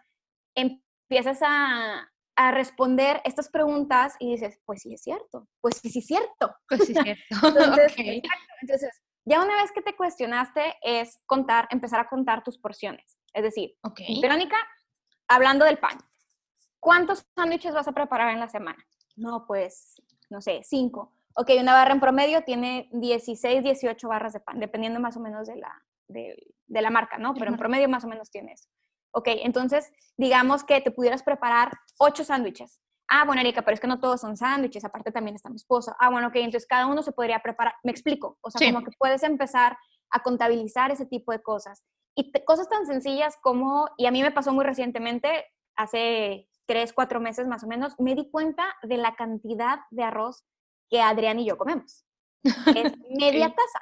[0.54, 6.00] empiezas a, a responder estas preguntas y dices, pues sí es cierto, pues sí, sí
[6.00, 6.54] es cierto.
[6.68, 7.24] Pues sí es cierto.
[8.60, 13.18] entonces, ya una vez que te cuestionaste es contar, empezar a contar tus porciones.
[13.32, 13.74] Es decir,
[14.20, 14.56] Verónica,
[15.28, 15.98] hablando del pan,
[16.78, 18.84] ¿cuántos sándwiches vas a preparar en la semana?
[19.16, 21.12] No, pues, no sé, cinco.
[21.36, 25.48] Ok, una barra en promedio tiene 16, 18 barras de pan, dependiendo más o menos
[25.48, 26.36] de la, de,
[26.68, 27.34] la marca, ¿no?
[27.34, 28.68] Pero en promedio más o menos tienes.
[29.12, 32.80] Ok, entonces digamos que te pudieras preparar ocho sándwiches.
[33.08, 35.94] Ah, bueno, Erika, pero es que no todos son sándwiches, aparte también está mi esposo.
[36.00, 37.74] Ah, bueno, ok, entonces cada uno se podría preparar.
[37.82, 39.76] Me explico, o sea, como que puedes empezar
[40.10, 41.84] a contabilizar ese tipo de cosas.
[42.16, 45.44] Y cosas tan sencillas como, y a mí me pasó muy recientemente,
[45.76, 50.44] hace tres, cuatro meses más o menos, me di cuenta de la cantidad de arroz
[50.88, 52.06] que Adrián y yo comemos.
[52.42, 53.80] Es media taza.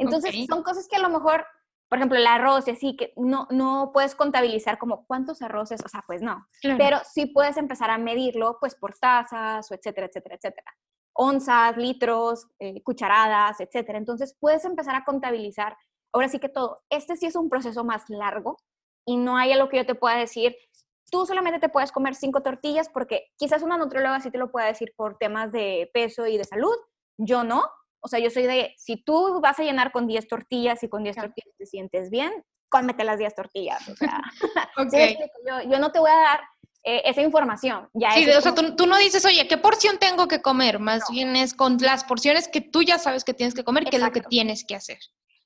[0.00, 1.44] Entonces, son cosas que a lo mejor
[1.90, 5.88] por ejemplo, el arroz y así, que no, no puedes contabilizar como cuántos arroces, o
[5.88, 6.46] sea, pues no.
[6.62, 10.72] Pero sí puedes empezar a medirlo, pues por tazas, o etcétera, etcétera, etcétera.
[11.14, 13.98] Onzas, litros, eh, cucharadas, etcétera.
[13.98, 15.76] Entonces puedes empezar a contabilizar.
[16.12, 16.80] Ahora sí que todo.
[16.90, 18.56] Este sí es un proceso más largo
[19.04, 20.54] y no hay algo que yo te pueda decir.
[21.10, 24.66] Tú solamente te puedes comer cinco tortillas porque quizás una nutrióloga sí te lo pueda
[24.68, 26.76] decir por temas de peso y de salud.
[27.18, 27.64] Yo no,
[28.00, 31.02] o sea, yo soy de, si tú vas a llenar con 10 tortillas y con
[31.02, 32.32] 10 tortillas te sientes bien,
[32.68, 33.88] cómete las 10 tortillas.
[33.88, 34.22] O sea,
[35.68, 36.40] yo, no te voy a dar
[36.84, 37.88] eh, esa información.
[37.92, 40.78] Ya sí, o sea, tú, no dices, oye, ¿qué porción tengo que comer?
[40.78, 43.96] Más bien es con las porciones que tú ya sabes que tienes que comer, qué
[43.96, 44.98] es lo que tienes que hacer.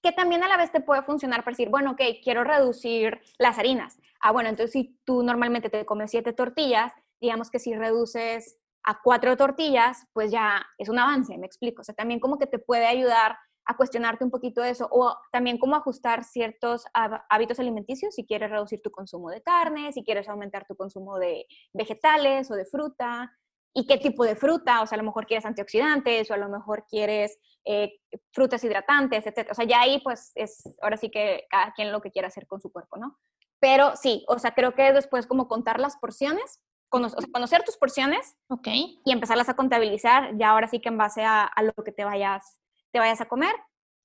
[0.03, 3.59] Que también a la vez te puede funcionar para decir, bueno, ok, quiero reducir las
[3.59, 3.99] harinas.
[4.21, 9.01] Ah, bueno, entonces si tú normalmente te comes 7 tortillas, digamos que si reduces a
[9.03, 11.81] cuatro tortillas, pues ya es un avance, me explico.
[11.83, 15.59] O sea, también como que te puede ayudar a cuestionarte un poquito eso o también
[15.59, 20.67] cómo ajustar ciertos hábitos alimenticios si quieres reducir tu consumo de carne, si quieres aumentar
[20.67, 23.33] tu consumo de vegetales o de fruta.
[23.77, 26.49] y qué tipo de fruta, o sea, a lo mejor quieres antioxidantes o a lo
[26.49, 27.95] mejor quieres eh,
[28.31, 29.49] frutas hidratantes, etc.
[29.51, 32.47] O sea, ya ahí pues es, ahora sí que cada quien lo que quiera hacer
[32.47, 33.19] con su cuerpo, ¿no?
[33.59, 36.61] Pero sí, o sea, creo que después como contar las porciones,
[37.01, 39.01] conocer, tus porciones okay.
[39.05, 42.05] y empezarlas a contabilizar, ya ahora sí que en base a, a lo que te
[42.05, 42.61] vayas,
[42.93, 43.55] te vayas a comer.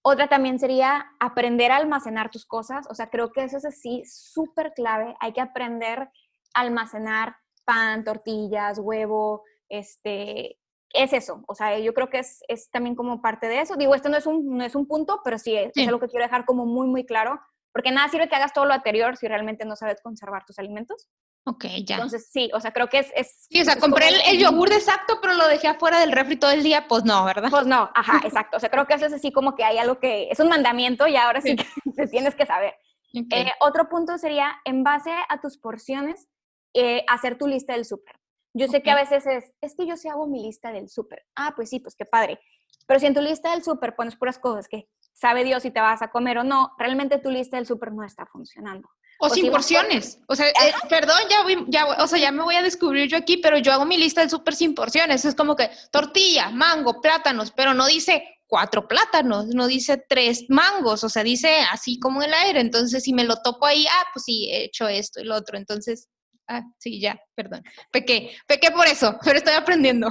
[0.01, 4.03] Otra también sería aprender a almacenar tus cosas, o sea, creo que eso es así
[4.05, 6.09] súper clave, hay que aprender
[6.53, 10.57] a almacenar pan, tortillas, huevo, este,
[10.91, 13.75] es eso, o sea, yo creo que es, es, también como parte de eso.
[13.75, 16.25] Digo, esto no es un, no es un punto, pero sí es, algo que quiero
[16.25, 17.39] dejar como muy, muy claro,
[17.71, 21.07] porque nada sirve que hagas todo lo anterior si realmente no sabes conservar tus alimentos.
[21.49, 21.95] Ok, ya.
[21.95, 23.11] Entonces, sí, o sea, creo que es...
[23.15, 26.11] es sí, o sea, compré el, el, yogur de exacto, pero lo dejé afuera del
[26.11, 27.49] refri todo el día, pues no, ¿verdad?
[27.49, 28.57] Pues no, ajá, exacto.
[28.57, 31.07] O sea, creo que eso es así como que hay algo que es un mandamiento
[31.07, 32.75] y ahora sí, que te tienes que saber.
[33.13, 36.27] Eh, otro punto sería, en base a tus porciones,
[36.75, 38.15] eh, hacer tu lista del súper.
[38.53, 41.25] Yo sé que a veces es, es que yo sí hago mi lista del súper.
[41.35, 42.39] Ah, pues sí, pues qué padre.
[42.85, 45.79] Pero si en tu lista del súper pones puras cosas que sabe Dios si te
[45.79, 48.87] vas a comer o no, realmente tu lista del súper no está funcionando.
[49.19, 50.19] O, sin porciones.
[50.27, 53.17] O sea, eh, perdón, ya, voy, ya, o sea, ya me voy a descubrir yo
[53.17, 55.25] aquí, pero yo hago mi lista del súper sin porciones.
[55.25, 61.03] Es como que tortilla, mango, plátanos, pero no dice cuatro plátanos, no dice tres mangos,
[61.03, 62.61] o sea, dice así como el aire.
[62.61, 65.57] Entonces, si me lo topo ahí, ah, pues sí, he hecho esto y lo otro.
[65.57, 66.07] Entonces,
[66.51, 67.63] Ah, sí, ya, perdón.
[67.91, 70.09] Pequé, pequé por eso, pero estoy aprendiendo.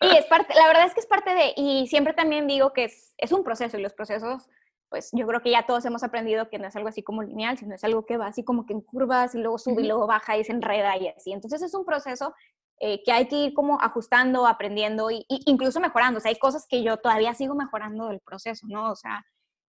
[0.00, 2.84] Sí, es parte, la verdad es que es parte de, y siempre también digo que
[2.84, 4.48] es, es un proceso y los procesos,
[4.94, 7.58] pues yo creo que ya todos hemos aprendido que no es algo así como lineal,
[7.58, 10.06] sino es algo que va así como que en curvas y luego sube y luego
[10.06, 11.32] baja y se enreda y así.
[11.32, 12.32] Entonces es un proceso
[12.78, 16.18] eh, que hay que ir como ajustando, aprendiendo e incluso mejorando.
[16.18, 18.92] O sea, hay cosas que yo todavía sigo mejorando del proceso, ¿no?
[18.92, 19.24] O sea,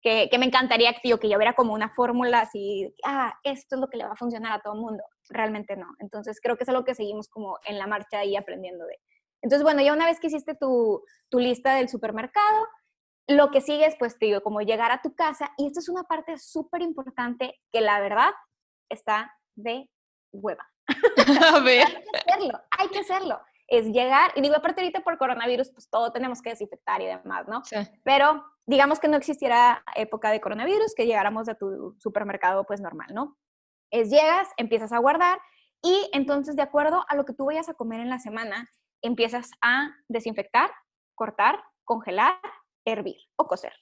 [0.01, 3.75] que, que me encantaría que yo, que yo viera como una fórmula así, ah, esto
[3.75, 5.05] es lo que le va a funcionar a todo el mundo.
[5.29, 5.89] Realmente no.
[5.99, 8.99] Entonces creo que es algo que seguimos como en la marcha y aprendiendo de.
[9.43, 12.67] Entonces, bueno, ya una vez que hiciste tu, tu lista del supermercado,
[13.31, 15.53] lo que sigue es, pues, te digo, como llegar a tu casa.
[15.57, 18.31] Y esto es una parte súper importante que la verdad
[18.91, 19.89] está de
[20.33, 20.69] hueva.
[21.55, 21.87] A ver.
[21.87, 23.41] hay que hacerlo, hay que hacerlo
[23.71, 27.47] es llegar, y digo, aparte ahorita por coronavirus, pues todo tenemos que desinfectar y demás,
[27.47, 27.65] ¿no?
[27.65, 27.77] Sí.
[28.03, 33.15] Pero digamos que no existiera época de coronavirus, que llegáramos a tu supermercado pues normal,
[33.15, 33.39] ¿no?
[33.93, 35.41] Es llegas, empiezas a guardar
[35.83, 38.69] y entonces de acuerdo a lo que tú vayas a comer en la semana,
[39.03, 40.73] empiezas a desinfectar,
[41.15, 42.41] cortar, congelar,
[42.85, 43.73] hervir o cocer.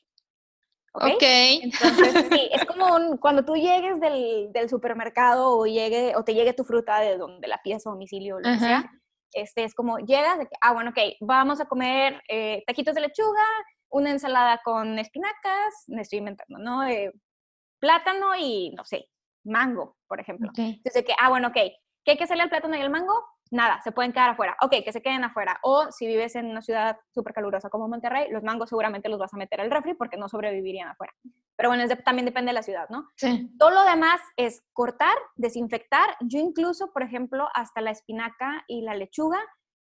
[0.93, 1.05] ¿Ok?
[1.15, 1.61] okay.
[1.63, 6.35] Entonces, sí, es como un, cuando tú llegues del, del, supermercado o, llegue, o te
[6.35, 8.91] llegue tu fruta de donde la pides a domicilio o lo que sea,
[9.33, 13.03] este, es como llegas, de que, ah, bueno, ok, vamos a comer eh, taquitos de
[13.03, 13.47] lechuga,
[13.91, 16.87] una ensalada con espinacas, me estoy inventando, ¿no?
[16.87, 17.13] Eh,
[17.79, 19.09] plátano y, no sé,
[19.45, 20.51] mango, por ejemplo.
[20.57, 21.57] Entonces, que, ah, bueno, ok,
[22.05, 23.25] ¿qué hay que hacerle al plátano y al mango?
[23.51, 24.57] Nada, se pueden quedar afuera.
[24.63, 25.59] Ok, que se queden afuera.
[25.63, 29.33] O si vives en una ciudad súper calurosa como Monterrey, los mangos seguramente los vas
[29.33, 31.13] a meter al refri porque no sobrevivirían afuera.
[31.57, 33.09] Pero bueno, también depende de la ciudad, ¿no?
[33.17, 33.51] Sí.
[33.59, 36.17] Todo lo demás es cortar, desinfectar.
[36.21, 39.41] Yo incluso, por ejemplo, hasta la espinaca y la lechuga,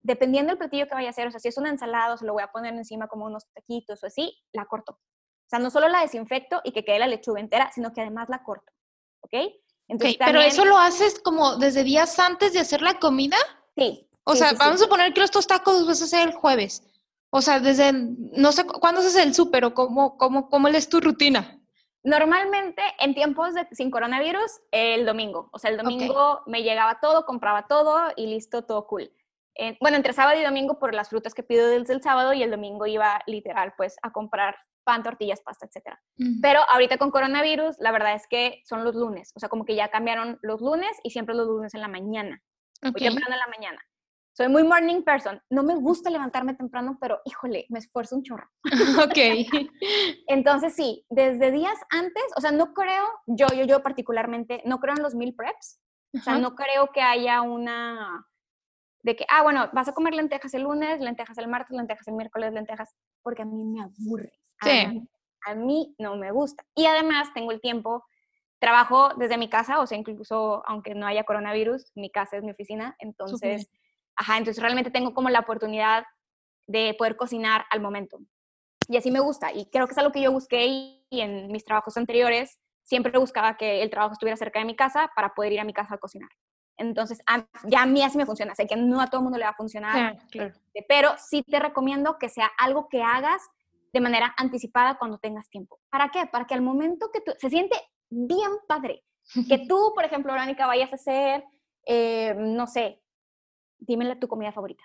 [0.00, 2.32] dependiendo del platillo que vaya a hacer, o sea, si es un ensalado, se lo
[2.32, 4.92] voy a poner encima como unos taquitos o así, la corto.
[4.92, 8.28] O sea, no solo la desinfecto y que quede la lechuga entera, sino que además
[8.28, 8.72] la corto.
[9.20, 9.34] ¿Ok?
[9.88, 13.37] Entonces, Pero eso lo haces como desde días antes de hacer la comida.
[13.77, 14.07] Sí.
[14.24, 16.83] O sea, vamos a suponer que estos tacos los vas a hacer el jueves.
[17.31, 21.01] O sea, desde, no sé, ¿cuándo haces el súper o cómo, cómo, cómo es tu
[21.01, 21.59] rutina?
[22.03, 25.48] Normalmente en tiempos de, sin coronavirus, el domingo.
[25.53, 29.11] O sea, el domingo me llegaba todo, compraba todo y listo, todo cool.
[29.81, 32.51] bueno, entre sábado y domingo por las frutas que pido desde el sábado y el
[32.51, 34.57] domingo iba literal pues a comprar
[34.88, 35.98] pan, tortillas, pasta, etc.
[36.40, 39.33] Pero ahorita con coronavirus, la verdad es que son los lunes.
[39.35, 42.42] O sea, como que ya cambiaron los lunes y siempre los lunes en la mañana.
[42.81, 43.09] Okay.
[43.09, 43.79] temprano en la mañana.
[44.33, 45.42] Soy muy morning person.
[45.51, 48.48] No me gusta levantarme temprano, pero híjole, me esfuerzo un chorro.
[49.05, 49.18] ok.
[50.27, 54.94] Entonces sí, desde días antes, o sea, no creo, yo, yo, yo particularmente, no creo
[54.96, 55.83] en los meal preps.
[56.14, 58.27] O sea, no creo que haya una
[59.03, 62.14] de que, ah, bueno, vas a comer lentejas el lunes, lentejas el martes, lentejas el
[62.14, 64.38] miércoles, lentejas, porque a mí me aburre.
[64.62, 65.08] Sí.
[65.46, 66.64] A, mí no me gusta.
[66.74, 68.04] Y además tengo el tiempo,
[68.58, 72.50] trabajo desde mi casa, o sea, incluso aunque no haya coronavirus, mi casa es mi
[72.50, 73.68] oficina, entonces
[74.18, 76.04] Ajá, entonces realmente tengo como la oportunidad
[76.66, 78.18] de poder cocinar al momento.
[78.88, 79.52] Y así me gusta.
[79.52, 83.56] Y creo que es algo que yo busqué y, en mis trabajos anteriores siempre buscaba
[83.56, 85.98] que el trabajo estuviera cerca de mi casa para poder ir a mi casa a
[85.98, 86.28] cocinar.
[86.76, 87.20] Entonces,
[87.64, 88.54] ya a mí así me funciona.
[88.54, 90.52] Sé que no a todo el mundo le va a funcionar, este,
[90.88, 93.42] pero sí te recomiendo que sea algo que hagas
[93.98, 95.80] de manera anticipada cuando tengas tiempo.
[95.90, 96.26] ¿Para qué?
[96.26, 97.76] Para que al momento que tú, se siente
[98.08, 99.04] bien padre,
[99.48, 101.44] que tú, por ejemplo, Verónica, vayas a hacer,
[101.84, 103.02] eh, no sé,
[103.78, 104.84] dime tu comida favorita.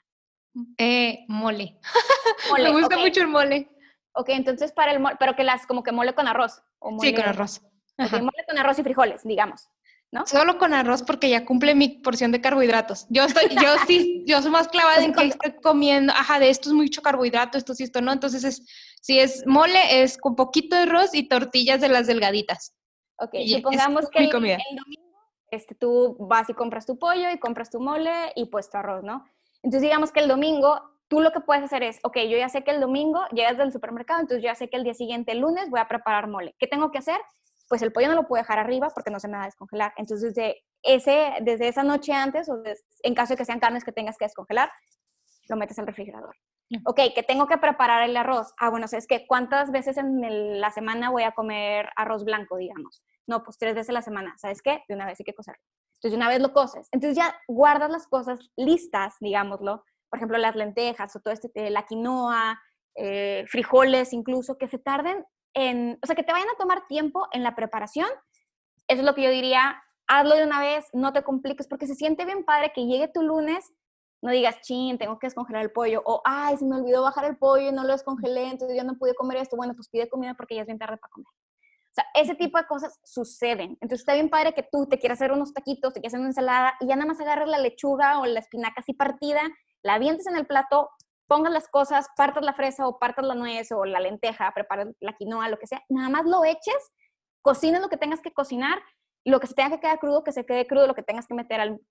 [0.77, 1.79] Eh, mole.
[2.57, 3.69] me gusta mucho el mole.
[4.13, 6.63] Ok, entonces para el mole, pero que las, como que mole con arroz.
[6.99, 7.61] sí, con arroz.
[7.97, 9.69] mole con arroz y frijoles, digamos.
[10.13, 10.27] ¿No?
[10.27, 13.07] Solo con arroz porque ya cumple mi porción de carbohidratos.
[13.09, 16.69] Yo estoy, yo sí, yo soy más clavada en que estoy comiendo, ajá, de esto
[16.69, 18.11] es mucho carbohidrato, esto sí, esto no.
[18.11, 18.63] Entonces es,
[19.01, 22.75] si es mole, es con poquito de arroz y tortillas de las delgaditas.
[23.17, 24.61] Ok, supongamos que el, domingo
[25.49, 29.03] este, tú vas y compras tu pollo y compras tu mole y pues tu arroz,
[29.03, 29.25] ¿no?
[29.63, 32.63] Entonces digamos que el domingo tú lo que puedes hacer es, ok, yo ya sé
[32.63, 35.71] que el domingo llegas del supermercado, entonces ya sé que el día siguiente, el lunes,
[35.71, 36.55] voy a preparar mole.
[36.59, 37.19] ¿Qué tengo que hacer?
[37.73, 39.95] Pues el pollo no lo puedo dejar arriba porque no se me va a descongelar.
[39.97, 42.61] Entonces, desde, ese, desde esa noche antes, o
[43.01, 44.69] en caso de que sean carnes que tengas que descongelar,
[45.49, 46.35] lo metes al refrigerador.
[46.85, 48.53] Ok, que tengo que preparar el arroz.
[48.59, 53.01] Ah, bueno, es que cuántas veces en la semana voy a comer arroz blanco, digamos.
[53.25, 54.35] No, pues tres veces a la semana.
[54.37, 54.83] ¿Sabes qué?
[54.87, 55.63] De una vez hay que cocerlo.
[55.95, 56.89] Entonces, de una vez lo coces.
[56.91, 61.71] Entonces, ya guardas las cosas listas, digámoslo, por ejemplo, las lentejas o todo este, eh,
[61.71, 62.61] la quinoa,
[62.93, 67.27] eh, frijoles incluso, que se tarden en, o sea, que te vayan a tomar tiempo
[67.31, 68.07] en la preparación.
[68.87, 71.95] Eso es lo que yo diría, hazlo de una vez, no te compliques, porque se
[71.95, 73.73] siente bien padre que llegue tu lunes,
[74.21, 77.37] no digas, chin, tengo que descongelar el pollo, o, ay, se me olvidó bajar el
[77.37, 79.57] pollo y no lo descongelé, entonces yo no pude comer esto.
[79.57, 81.27] Bueno, pues pide comida porque ya es bien tarde para comer.
[81.27, 83.77] O sea, ese tipo de cosas suceden.
[83.81, 86.29] Entonces está bien padre que tú te quieras hacer unos taquitos, te quieras hacer una
[86.29, 89.41] ensalada y ya nada más agarres la lechuga o la espinaca así partida
[89.83, 90.89] la avientes en el plato,
[91.33, 95.13] pongas las cosas, partas la fresa o partas la nuez o la lenteja, preparas la
[95.13, 96.91] quinoa, lo que sea, nada más lo eches,
[97.41, 98.79] cocines lo que tengas que cocinar,
[99.25, 101.33] lo que se tenga que quedar crudo, que se quede crudo, lo que tengas que
[101.33, 101.81] meter al,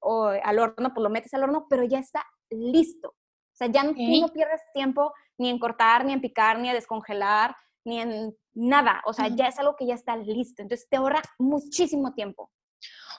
[0.44, 3.08] al horno, pues lo metes al horno, pero ya está listo.
[3.08, 6.76] O sea, ya no, no pierdes tiempo ni en cortar, ni en picar, ni en
[6.76, 9.02] descongelar, ni en nada.
[9.06, 10.62] O sea, ya es algo que ya está listo.
[10.62, 12.48] Entonces te ahorra muchísimo tiempo.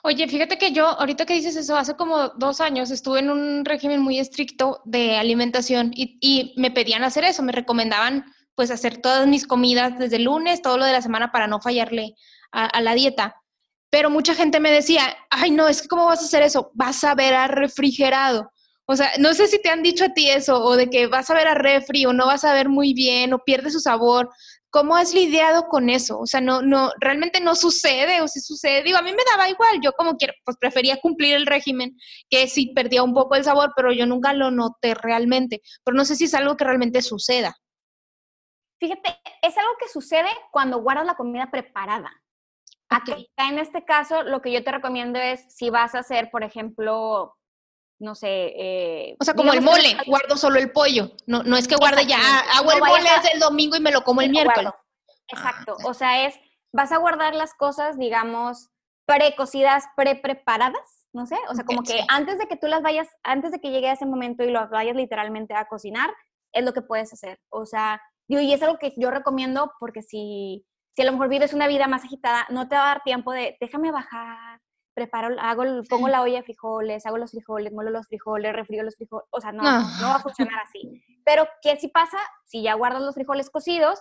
[0.06, 3.64] Oye, fíjate que yo, ahorita que dices eso, hace como dos años estuve en un
[3.64, 9.26] régimen muy estricto de alimentación y, me pedían hacer eso, me recomendaban pues hacer todas
[9.26, 12.14] mis comidas desde el lunes, todo lo de la semana para no fallarle
[12.52, 13.36] a, la dieta.
[13.88, 16.70] Pero mucha gente me decía, ay no, es que ¿cómo vas a hacer eso?
[16.74, 18.50] Vas a ver a refrigerado.
[18.86, 21.30] O sea, no sé si te han dicho a ti eso, o de que vas
[21.30, 24.28] a ver a refri, o no vas a ver muy bien, o pierde su sabor.
[24.74, 26.18] ¿Cómo has lidiado con eso?
[26.18, 29.48] O sea, no, no, realmente no sucede, o si sucede, digo, a mí me daba
[29.48, 31.96] igual, yo como quiero, pues prefería cumplir el régimen,
[32.28, 35.62] que sí perdía un poco el sabor, pero yo nunca lo noté realmente.
[35.84, 37.54] Pero no sé si es algo que realmente suceda.
[38.80, 42.10] Fíjate, es algo que sucede cuando guardas la comida preparada.
[42.90, 43.28] Okay.
[43.36, 47.36] en este caso, lo que yo te recomiendo es, si vas a hacer, por ejemplo,
[47.98, 48.52] no sé.
[48.56, 51.10] Eh, o sea, como el mole, guardo solo el pollo.
[51.26, 52.18] No, no es que guarde ya,
[52.56, 54.72] hago el mole el domingo y me lo como el miércoles.
[55.28, 55.76] Exacto.
[55.80, 56.38] Ah, o sea, es,
[56.72, 58.70] vas a guardar las cosas, digamos,
[59.06, 61.36] precocidas, pre-preparadas, no sé.
[61.48, 63.92] O sea, como que antes de que tú las vayas, antes de que llegue a
[63.92, 66.10] ese momento y lo vayas literalmente a cocinar,
[66.52, 67.40] es lo que puedes hacer.
[67.50, 70.64] O sea, y es algo que yo recomiendo porque si,
[70.96, 73.32] si a lo mejor vives una vida más agitada, no te va a dar tiempo
[73.32, 74.53] de déjame bajar,
[74.94, 78.96] preparo, hago, pongo la olla de frijoles, hago los frijoles, muelo los frijoles, refrío los
[78.96, 81.02] frijoles, o sea, no, no, va a funcionar así.
[81.24, 82.18] Pero, ¿qué si pasa?
[82.44, 83.98] Si ya guardas los frijoles cocidos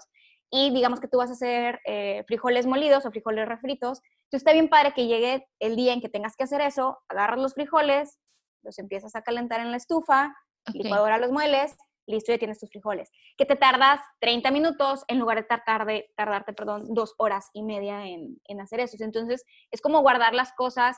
[0.50, 4.54] y digamos que tú vas a hacer eh, frijoles molidos o frijoles refritos, entonces está
[4.54, 8.20] bien padre que llegue el día en que tengas que hacer eso, agarras los frijoles,
[8.62, 10.36] los empiezas a calentar en la estufa,
[10.74, 11.76] licuadora los mueles,
[12.08, 13.12] listo, ya tienes tus frijoles.
[13.38, 17.64] Que te tardas 30 minutos en lugar de, tardar de tardarte, perdón, dos horas y
[17.64, 18.98] media en, en, hacer eso.
[19.00, 20.98] Entonces, es como guardar las cosas,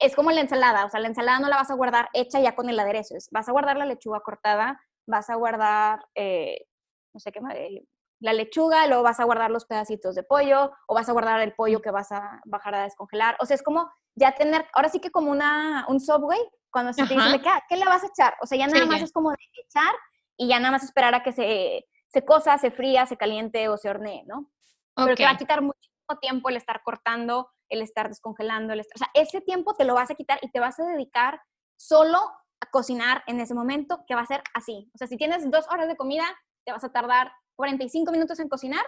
[0.00, 2.54] es como la ensalada, o sea, la ensalada no la vas a guardar hecha ya
[2.54, 6.66] con el aderezo, es, vas a guardar la lechuga cortada, vas a guardar, eh,
[7.12, 7.84] no sé qué más, eh,
[8.20, 11.54] la lechuga, luego vas a guardar los pedacitos de pollo, o vas a guardar el
[11.54, 13.36] pollo que vas a bajar a descongelar.
[13.40, 16.40] O sea, es como ya tener, ahora sí que como una, un subway,
[16.70, 18.34] cuando se te dice, ¿qué, ¿qué le vas a echar?
[18.40, 19.94] O sea, ya nada más es como de echar
[20.36, 23.76] y ya nada más esperar a que se, se cosa, se fría, se caliente o
[23.76, 24.50] se hornee, ¿no?
[24.94, 28.96] Pero te va a quitar muchísimo tiempo el estar cortando, el estar descongelando, el estar,
[28.96, 31.40] o sea, ese tiempo te lo vas a quitar y te vas a dedicar
[31.76, 32.18] solo
[32.60, 34.90] a cocinar en ese momento, que va a ser así.
[34.94, 36.24] O sea, si tienes dos horas de comida,
[36.64, 38.84] te vas a tardar 45 minutos en cocinar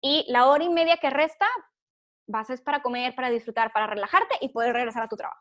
[0.00, 1.46] y la hora y media que resta
[2.26, 5.40] vas a es para comer, para disfrutar, para relajarte y poder regresar a tu trabajo.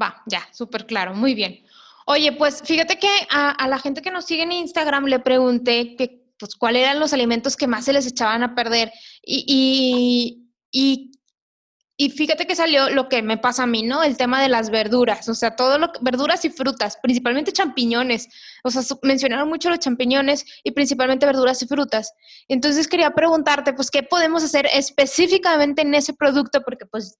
[0.00, 1.64] Va, ya, súper claro, muy bien.
[2.06, 6.22] Oye, pues fíjate que a, la gente que nos sigue en Instagram le pregunté que,
[6.38, 8.92] pues, cuáles eran los alimentos que más se les echaban a perder.
[9.22, 11.12] Y, y, y,
[11.96, 14.02] fíjate que salió lo que me pasa a mí, ¿no?
[14.02, 18.28] El tema de las verduras, o sea, todo lo verduras y frutas, principalmente champiñones.
[18.64, 22.12] O sea, mencionaron mucho los champiñones y principalmente verduras y frutas.
[22.48, 26.62] Entonces quería preguntarte, pues, ¿qué podemos hacer específicamente en ese producto?
[26.62, 27.16] Porque, pues,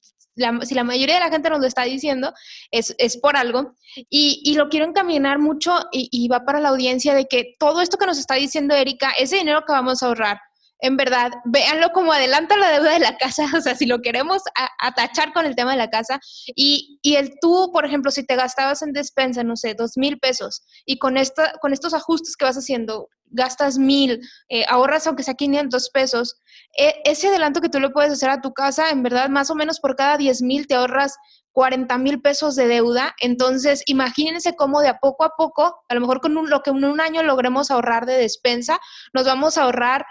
[0.63, 2.33] si la mayoría de la gente nos lo está diciendo,
[2.73, 3.75] es, es por algo.
[4.11, 7.81] Y, y, lo quiero encaminar mucho y, y va para la audiencia de que todo
[7.81, 10.41] esto que nos está diciendo Erika, ese dinero que vamos a ahorrar,
[10.85, 14.43] en verdad, véanlo como adelanta la deuda de la casa, o sea, si lo queremos
[14.79, 16.21] atachar con el tema de la casa,
[16.55, 20.19] y, y, el tú, por ejemplo, si te gastabas en despensa, no sé, dos mil
[20.19, 24.21] pesos, y con, esta, con estos ajustes que vas haciendo, gastas mil,
[24.51, 26.37] eh, ahorras aunque sea 500 pesos,
[26.77, 29.55] e, ese adelanto que tú le puedes hacer a tu casa, en verdad, más o
[29.55, 31.17] menos por cada 10 mil te ahorras
[31.55, 33.15] 40 mil pesos de deuda.
[33.21, 36.85] Entonces, imagínense cómo de a poco a poco, a lo mejor con lo que en
[36.85, 38.79] un año logremos ahorrar de despensa,
[39.15, 40.05] nos vamos a ahorrar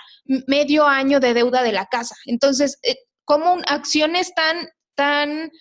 [0.48, 2.16] medio año de deuda de la casa.
[2.26, 5.52] Entonces, eh, como acciones tan, tan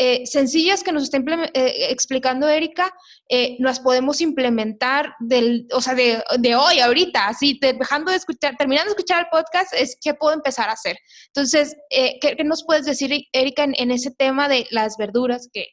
[0.00, 2.94] eh, sencillas que nos está eh, explicando Erika,
[3.28, 8.56] eh, las podemos implementar del, o sea, de, de, hoy, ahorita, así, dejando de escuchar,
[8.56, 10.96] terminando de escuchar el podcast, es qué puedo empezar a hacer.
[11.26, 15.66] Entonces, ¿qué, ¿qué, nos puedes decir, Erika, en, en, ese tema de las verduras que,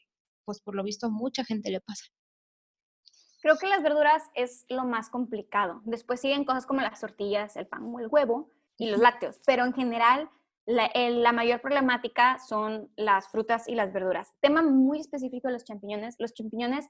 [0.44, 2.06] pues, por lo visto, mucha gente le pasa?
[3.44, 5.84] Creo que las verduras es lo más complicado.
[5.86, 9.66] Después siguen cosas como las tortillas, el pan o el huevo y los lácteos, pero
[9.66, 10.32] en general
[10.66, 14.34] la, mayor problemática son las frutas y las verduras.
[14.41, 16.16] Tema muy específico de los champiñones.
[16.20, 16.88] Los champiñones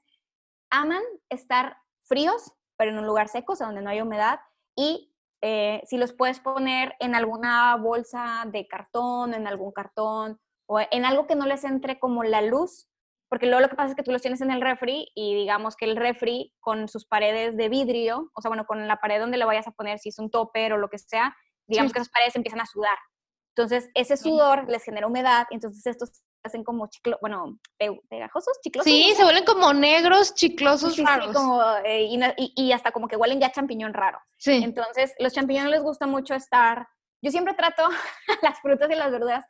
[0.70, 4.40] aman estar fríos, pero en un lugar seco, o sea, donde no hay humedad,
[4.74, 5.12] y
[5.42, 11.04] eh, si los puedes poner en alguna bolsa de cartón, en algún cartón, o en
[11.04, 12.88] algo que no les entre como la luz,
[13.28, 15.76] porque luego lo que pasa es que tú los tienes en el refri y digamos
[15.76, 19.36] que el refri con sus paredes de vidrio, o sea, bueno, con la pared donde
[19.36, 22.12] le vayas a poner, si es un topper o lo que sea, digamos que esas
[22.12, 22.96] paredes empiezan a sudar.
[23.56, 27.58] Entonces, ese sudor les genera humedad, entonces estos hacen como chiclo, bueno,
[28.10, 28.92] pegajosos, chiclosos.
[28.92, 31.28] Sí, se vuelven como negros, chiclosos, sí, raros.
[31.28, 34.18] Sí, como, eh, y, y, hasta como que huelen ya champiñón raro.
[34.36, 34.60] Sí.
[34.62, 36.86] Entonces, los champiñones les gusta mucho estar.
[37.22, 37.88] Yo siempre trato
[38.42, 39.46] las frutas y las verduras.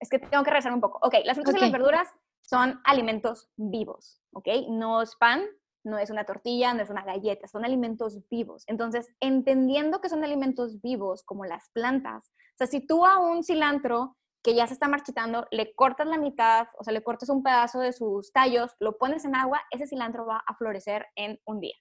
[0.00, 0.98] Es que tengo que regresar un poco.
[1.02, 2.08] Ok, las frutas y las verduras
[2.40, 4.48] son alimentos vivos, ¿ok?
[4.70, 5.44] No es pan,
[5.88, 8.64] no es una tortilla, no es una galleta, son alimentos vivos.
[8.66, 13.42] Entonces, entendiendo que son alimentos vivos, como las plantas, o sea, si tú a un
[13.42, 17.42] cilantro que ya se está marchitando, le cortas la mitad, o sea, le cortas un
[17.42, 21.60] pedazo de sus tallos, lo pones en agua, ese cilantro va a florecer en un
[21.60, 21.74] día.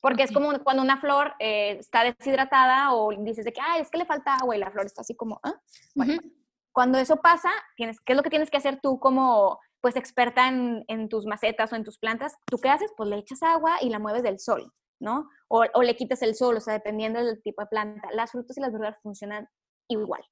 [0.00, 3.90] Porque es como cuando una flor eh, está deshidratada o dices de que, ah, es
[3.90, 5.60] que le falta agua y la flor está así como, ¿ah?
[5.94, 6.20] Bueno,
[6.72, 10.48] cuando eso pasa, tienes, ¿qué es lo que tienes que hacer tú como pues experta
[10.48, 12.92] en, en, tus macetas o en tus plantas, ¿tú qué haces?
[12.96, 15.28] Pues le echas agua y la mueves del sol, ¿no?
[15.48, 18.08] O, o, le quitas el sol, o sea, dependiendo del tipo de planta.
[18.12, 19.48] Las frutas y las verduras funcionan
[19.88, 20.22] igual.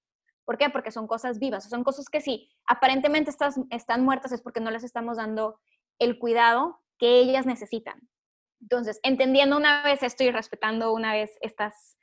[0.45, 0.71] ¿Por qué?
[0.71, 4.71] Porque son cosas vivas, son cosas que si aparentemente estás, están muertas es porque no
[4.71, 5.61] les estamos dando
[5.99, 8.09] el cuidado que ellas necesitan.
[8.61, 11.97] Entonces, entendiendo una vez esto y respetando una vez estas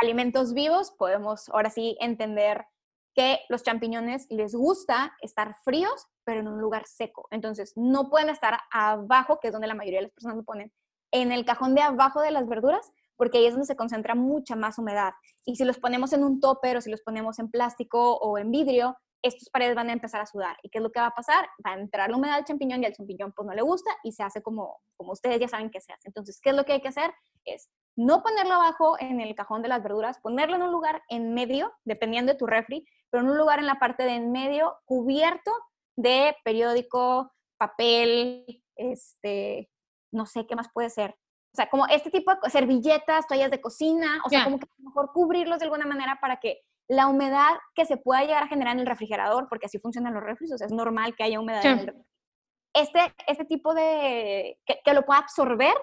[0.00, 2.66] alimentos vivos, podemos ahora sí entender
[3.18, 7.26] que los champiñones les gusta estar fríos, pero en un lugar seco.
[7.32, 10.72] Entonces, no pueden estar abajo, que es donde la mayoría de las personas lo ponen,
[11.10, 14.54] en el cajón de abajo de las verduras, porque ahí es donde se concentra mucha
[14.54, 15.14] más humedad.
[15.44, 18.52] Y si los ponemos en un topper o si los ponemos en plástico o en
[18.52, 20.56] vidrio, estas paredes van a empezar a sudar.
[20.62, 21.48] ¿Y qué es lo que va a pasar?
[21.66, 24.12] Va a entrar la humedad del champiñón y al champiñón pues no le gusta y
[24.12, 26.06] se hace como, como ustedes ya saben que se hace.
[26.06, 27.12] Entonces, ¿qué es lo que hay que hacer?
[27.44, 31.34] Es no ponerlo abajo en el cajón de las verduras, ponerlo en un lugar en
[31.34, 34.78] medio, dependiendo de tu refri, pero en un lugar en la parte de en medio
[34.84, 35.52] cubierto
[35.96, 39.70] de periódico, papel, este,
[40.12, 41.16] no sé qué más puede ser.
[41.52, 45.12] O sea, como este tipo de servilletas, toallas de cocina, o sea, como que mejor
[45.12, 48.80] cubrirlos de alguna manera para que la humedad que se pueda llegar a generar en
[48.80, 52.04] el refrigerador, porque así funcionan los o sea, es normal que haya humedad en el
[52.74, 55.74] este, este tipo de, que, que, lo pueda absorber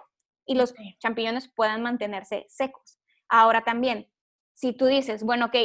[0.45, 2.99] y los champiñones puedan mantenerse secos.
[3.27, 4.09] Ahora también,
[4.53, 5.55] si tú dices, bueno, ok,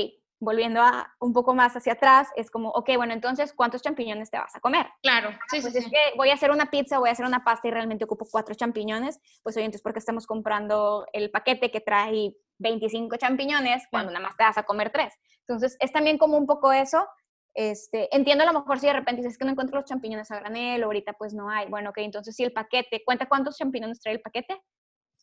[0.41, 4.39] volviendo a un poco más hacia atrás, es como, ok, bueno, entonces, ¿cuántos champiñones te
[4.39, 4.87] vas a comer?
[5.03, 7.69] Claro, sí, pues es que voy a hacer una pizza, voy a hacer una pasta
[7.69, 11.81] y realmente ocupo cuatro champiñones, pues oye, entonces, ¿por qué estamos comprando el paquete que
[11.81, 15.15] trae 25 champiñones cuando nada más te vas a comer tres?
[15.47, 17.07] Entonces, es también como un poco eso.
[17.53, 20.37] Este, entiendo a lo mejor si de repente dices que no encuentro los champiñones a
[20.37, 21.69] granel, ahorita pues no hay.
[21.69, 24.63] Bueno, ok, entonces si el paquete, ¿cuenta cuántos champiñones trae el paquete?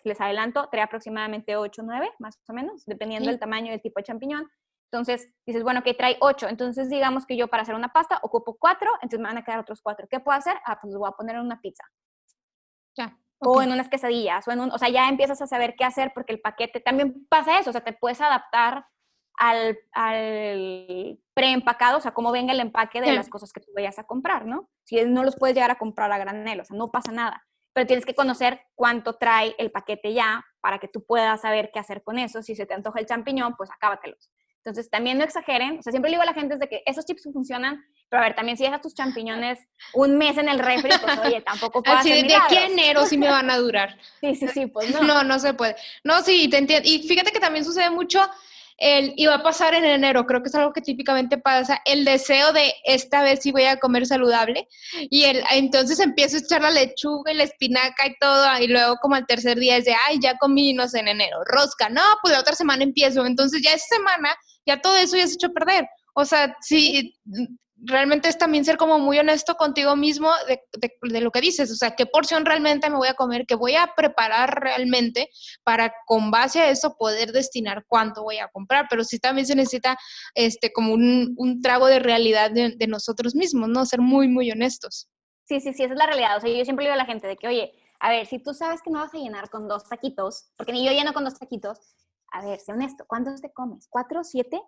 [0.04, 3.82] Les adelanto, trae aproximadamente 8 o 9, más o menos, dependiendo del tamaño y del
[3.82, 4.48] tipo de champiñón.
[4.92, 6.48] Entonces dices, bueno, que trae ocho.
[6.48, 9.60] Entonces digamos que yo para hacer una pasta ocupo cuatro, entonces me van a quedar
[9.60, 10.08] otros cuatro.
[10.10, 10.58] ¿Qué puedo hacer?
[10.66, 11.84] Ah, pues lo voy a poner en una pizza.
[12.96, 13.18] Ya.
[13.40, 16.12] O en unas quesadillas, o en un, o sea, ya empiezas a saber qué hacer
[16.16, 18.88] porque el paquete también pasa eso, o sea, te puedes adaptar
[19.38, 24.00] al, al preempacado, o sea, cómo venga el empaque de las cosas que tú vayas
[24.00, 24.70] a comprar, ¿no?
[24.84, 27.46] Si no los puedes llegar a comprar a granel, o sea, no pasa nada.
[27.74, 31.78] Pero tienes que conocer cuánto trae el paquete ya para que tú puedas saber qué
[31.78, 32.42] hacer con eso.
[32.42, 34.32] Si se te antoja el champiñón, pues acábatelos.
[34.68, 35.80] Entonces, también no exageren.
[35.80, 38.26] O sea, siempre le digo a la gente de que esos chips funcionan, pero a
[38.26, 39.60] ver, también si dejas tus champiñones
[39.94, 43.18] un mes en el refri, pues oye, tampoco puedo Así, de aquí a enero sí
[43.18, 43.98] me van a durar.
[44.20, 45.04] Sí, sí, sí, pues no.
[45.04, 45.78] No, no se puede.
[46.04, 46.86] No, sí, te entiendo.
[46.88, 48.20] Y fíjate que también sucede mucho
[48.78, 52.06] el, y va a pasar en enero, creo que es algo que típicamente pasa, el
[52.06, 54.68] deseo de esta vez sí voy a comer saludable
[55.10, 58.98] y el, entonces empiezo a echar la lechuga y la espinaca y todo y luego
[59.02, 62.04] como al tercer día es de, ay, ya comí, no sé, en enero, rosca, no,
[62.22, 64.36] pues la otra semana empiezo, entonces ya esa semana
[64.68, 65.88] ya todo eso ya se echó a perder.
[66.20, 67.16] O sea, sí,
[67.76, 71.96] realmente es también ser como muy honesto contigo mismo de, lo que dices, o sea,
[71.96, 75.30] qué porción realmente me voy a comer, qué voy a preparar realmente
[75.64, 79.54] para con base a eso poder destinar cuánto voy a comprar, pero sí también se
[79.54, 79.96] necesita
[80.34, 83.86] este como un, trago de realidad de, de, nosotros mismos, ¿no?
[83.86, 85.08] Ser muy, muy honestos.
[85.46, 86.38] Sí, sí, sí, esa es la realidad.
[86.38, 88.40] O sea, yo siempre le digo a la gente de que, oye, a ver, si
[88.40, 91.24] tú sabes que no vas a llenar con dos taquitos, porque ni yo lleno con
[91.24, 91.78] dos taquitos,
[92.32, 93.88] a ver, sé honesto, ¿cuántos te comes?
[93.88, 94.60] ¿Cuatro, siete?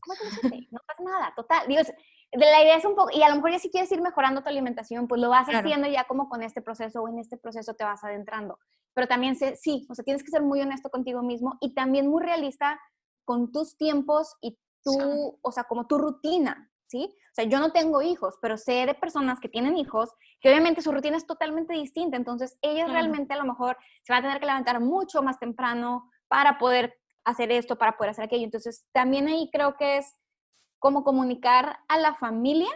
[0.00, 0.14] ¿Cómo
[0.50, 0.68] te?
[0.70, 1.66] No pasa nada, total.
[1.66, 1.82] Digo,
[2.32, 4.48] la idea es un poco, y a lo mejor ya si quieres ir mejorando tu
[4.48, 7.84] alimentación, pues lo vas haciendo ya como con este proceso o en este proceso te
[7.84, 8.58] vas adentrando.
[8.94, 12.08] Pero también sé, sí, o sea, tienes que ser muy honesto contigo mismo y también
[12.08, 12.80] muy realista
[13.24, 17.14] con tus tiempos y tu, o sea, como tu rutina, ¿sí?
[17.32, 20.82] O sea, yo no tengo hijos, pero sé de personas que tienen hijos que obviamente
[20.82, 24.40] su rutina es totalmente distinta, entonces ellos realmente a lo mejor se van a tener
[24.40, 26.96] que levantar mucho más temprano para poder
[27.26, 28.44] hacer esto, para poder hacer aquello.
[28.44, 30.14] Entonces, también ahí creo que es
[30.78, 32.70] como comunicar a la familia,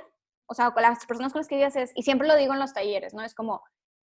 [0.46, 2.58] o sea, con las personas con las que vives, es, y siempre lo digo en
[2.58, 3.22] los talleres, ¿no?
[3.22, 3.62] Es como,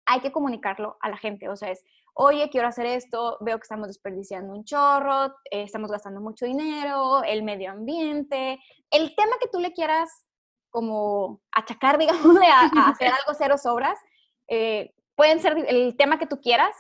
[0.04, 1.84] hay que comunicarlo a la gente, o sea, es,
[2.14, 7.22] oye, quiero hacer esto, veo que estamos desperdiciando un chorro, eh, estamos gastando mucho dinero,
[7.22, 8.58] el medio ambiente,
[8.90, 10.26] el tema que tú le quieras
[10.70, 13.98] como achacar, digamos, a, hacer algo cero sobras,
[14.48, 16.74] eh, pueden ser el tema que tú quieras,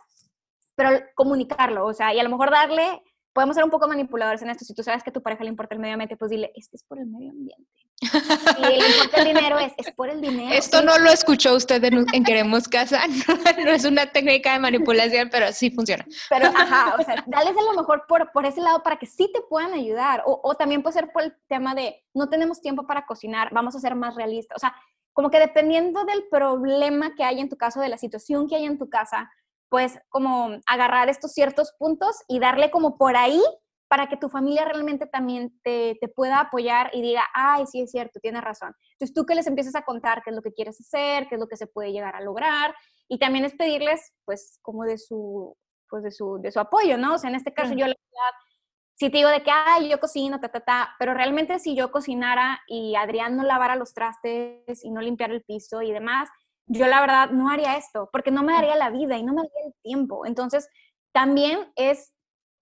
[0.74, 3.02] pero comunicarlo, o sea, y a lo mejor darle
[3.32, 4.64] podemos ser un poco manipuladores en esto.
[4.64, 6.68] Si tú sabes que a tu pareja le importa el medio ambiente, pues dile, es
[6.68, 7.70] que es por el medio ambiente.
[8.58, 10.52] Y le importa el dinero, es, es por el dinero.
[10.52, 13.00] Esto no lo escuchó usted en, Queremos Casa,
[13.64, 16.04] no, es una técnica de manipulación, pero sí funciona.
[16.28, 19.30] Pero, ajá, o sea, dales a lo mejor por, por ese lado para que sí
[19.32, 20.22] te puedan ayudar.
[20.26, 23.74] O, o también puede ser por el tema de, no tenemos tiempo para cocinar, vamos
[23.76, 24.56] a ser más realistas.
[24.56, 24.74] O sea,
[25.12, 28.64] como que dependiendo del problema que hay en tu caso, de la situación que hay
[28.64, 29.30] en tu casa,
[29.72, 33.42] pues como agarrar estos ciertos puntos y darle como por ahí
[33.88, 38.20] para que tu familia realmente también te, pueda apoyar y diga, ay, sí es cierto,
[38.20, 38.74] tienes razón.
[38.92, 41.40] Entonces tú que les empieces a contar qué es lo que quieres hacer, qué es
[41.40, 42.74] lo que se puede llegar a lograr
[43.08, 45.56] y también es pedirles pues como de su,
[45.88, 47.14] pues de su, de su apoyo, ¿no?
[47.14, 48.38] O sea, en este caso yo la verdad,
[48.96, 51.90] si te digo de que, ay, yo cocino, ta, ta, ta, pero realmente si yo
[51.90, 56.28] cocinara y Adrián no lavara los trastes y no limpiara el piso y demás,
[56.72, 59.42] yo la verdad no haría esto, porque no me daría la vida y no me
[59.42, 60.26] daría el tiempo.
[60.26, 60.68] Entonces,
[61.12, 62.12] también es,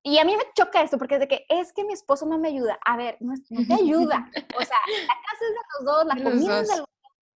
[0.03, 2.39] y a mí me choca esto, porque es de que es que mi esposo no
[2.39, 2.79] me ayuda.
[2.85, 4.29] A ver, no, te ayuda.
[4.59, 6.89] O sea, la casa es de los dos, la comida es de los dos.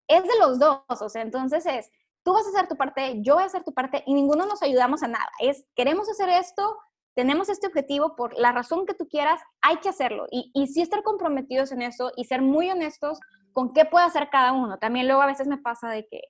[0.09, 1.91] Es de los dos, o sea, entonces es,
[2.23, 4.63] tú vas a hacer tu parte, yo voy a hacer tu parte y ninguno nos
[4.63, 5.31] ayudamos a nada.
[5.41, 6.77] Es, queremos hacer esto,
[7.15, 10.27] tenemos este objetivo por la razón que tú quieras, hay que hacerlo.
[10.31, 13.21] Y, y sí estar comprometidos en eso y ser muy honestos
[13.53, 14.79] con qué puede hacer cada uno.
[14.79, 16.21] También luego a veces me pasa de que,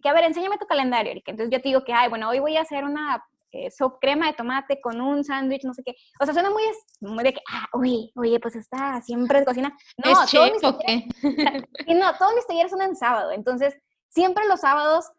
[0.00, 1.30] que a ver, enséñame tu calendario, Erika.
[1.30, 3.70] Entonces yo te digo que, ay, bueno, hoy voy a hacer una eh,
[4.00, 5.94] crema de tomate con un sándwich, no sé qué.
[6.20, 6.62] O sea, suena muy,
[7.00, 9.76] muy de que, ah, oye, oye, pues está siempre de cocina.
[10.02, 10.62] No, ¿Es talleres,
[11.86, 13.32] y no, todos mis talleres son en sábado.
[13.32, 13.76] Entonces,
[14.08, 15.10] siempre los sábados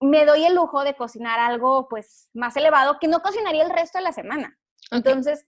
[0.00, 3.98] me doy el lujo de cocinar algo, pues, más elevado que no cocinaría el resto
[3.98, 4.56] de la semana.
[4.90, 5.46] Entonces,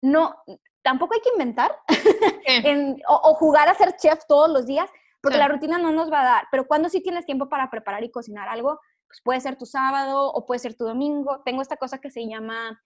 [0.00, 0.34] no,
[0.82, 1.76] tampoco hay que inventar
[3.08, 4.88] o, jugar a ser chef todos los días,
[5.26, 8.04] porque la rutina no nos va a dar, pero cuando sí tienes tiempo para preparar
[8.04, 11.42] y cocinar algo, pues puede ser tu sábado o puede ser tu domingo.
[11.44, 12.80] Tengo esta cosa que se llama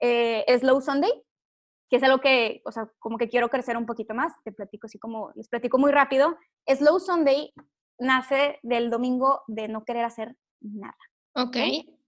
[0.00, 1.10] eh, Slow Sunday,
[1.88, 4.32] que es algo que, o sea, como que quiero crecer un poquito más.
[4.44, 6.36] Te platico así como, les platico muy rápido.
[6.66, 7.52] Slow Sunday
[7.98, 10.96] nace del domingo de no querer hacer nada.
[11.34, 11.56] Ok.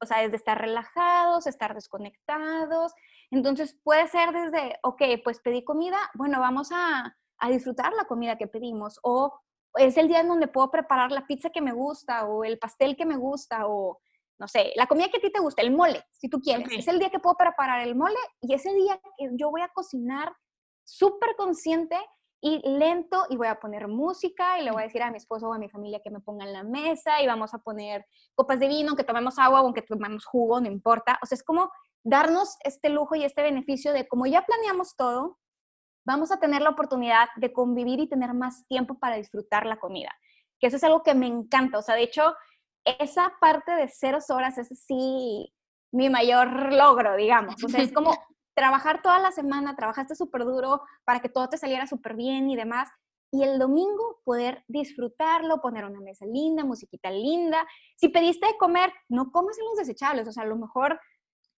[0.02, 2.92] O sea, es de estar relajados, estar desconectados.
[3.30, 8.36] Entonces puede ser desde, ok, pues pedí comida, bueno, vamos a, a disfrutar la comida
[8.36, 9.40] que pedimos o
[9.74, 12.96] es el día en donde puedo preparar la pizza que me gusta o el pastel
[12.96, 14.00] que me gusta o
[14.38, 16.66] no sé, la comida que a ti te gusta, el mole, si tú quieres.
[16.72, 19.68] Es el día que puedo preparar el mole y ese día que yo voy a
[19.68, 20.34] cocinar
[20.82, 21.96] súper consciente
[22.40, 25.48] y lento y voy a poner música y le voy a decir a mi esposo
[25.48, 28.68] o a mi familia que me pongan la mesa y vamos a poner copas de
[28.68, 31.18] vino, que tomemos agua o que tomemos jugo, no importa.
[31.22, 31.70] O sea, es como
[32.02, 35.38] darnos este lujo y este beneficio de como ya planeamos todo,
[36.04, 40.10] vamos a tener la oportunidad de convivir y tener más tiempo para disfrutar la comida.
[40.58, 41.78] Que eso es algo que me encanta.
[41.78, 42.34] O sea, de hecho,
[42.84, 45.52] esa parte de cero horas es sí
[45.92, 47.62] mi mayor logro, digamos.
[47.64, 48.12] O sea, es como
[48.54, 52.56] trabajar toda la semana, trabajaste súper duro para que todo te saliera súper bien y
[52.56, 52.88] demás.
[53.32, 57.66] Y el domingo poder disfrutarlo, poner una mesa linda, musiquita linda.
[57.96, 60.26] Si pediste de comer, no comas en los desechables.
[60.26, 61.00] O sea, a lo mejor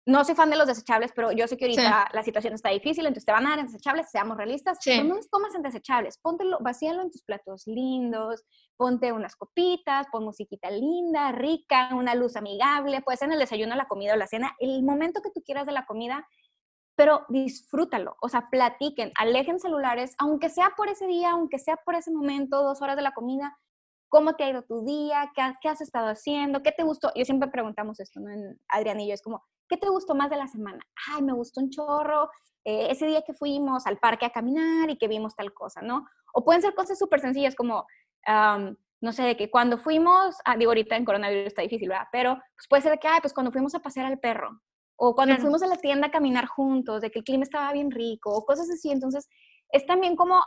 [0.05, 3.07] no soy fan de los desechables, pero yo sé que ahorita la situación está difícil,
[3.07, 4.78] entonces te van a dar en desechables, seamos realistas.
[4.84, 8.44] Pero no los comas en desechables, póntelo, vacíalo en tus platos lindos,
[8.76, 13.76] ponte unas copitas, pon musiquita linda, rica, una luz amigable, puede ser en el desayuno,
[13.76, 16.26] la comida o la cena, el momento que tú quieras de la comida,
[16.96, 21.94] pero disfrútalo, o sea, platiquen, alejen celulares, aunque sea por ese día, aunque sea por
[21.94, 23.57] ese momento, dos horas de la comida,
[24.12, 27.10] cómo te ha ido tu día, qué, has estado haciendo, qué te gustó.
[27.14, 28.30] Yo siempre preguntamos esto, ¿no?
[28.30, 30.80] En Adrián y yo, es como, ¿qué te gustó más de la semana?
[31.10, 32.28] Ay, me gustó un chorro,
[32.62, 36.04] eh, ese día que fuimos al parque a caminar y que vimos tal cosa, ¿no?
[36.34, 37.86] O pueden ser cosas súper sencillas como,
[39.00, 42.08] no sé, de que cuando fuimos, ah, digo ahorita en coronavirus está difícil, ¿verdad?
[42.12, 44.60] Pero pues puede ser de que, ay, pues cuando fuimos a pasear al perro,
[44.96, 47.90] o cuando fuimos a la tienda a caminar juntos, de que el clima estaba bien
[47.90, 48.90] rico, o cosas así.
[48.90, 49.26] Entonces,
[49.70, 50.44] es también como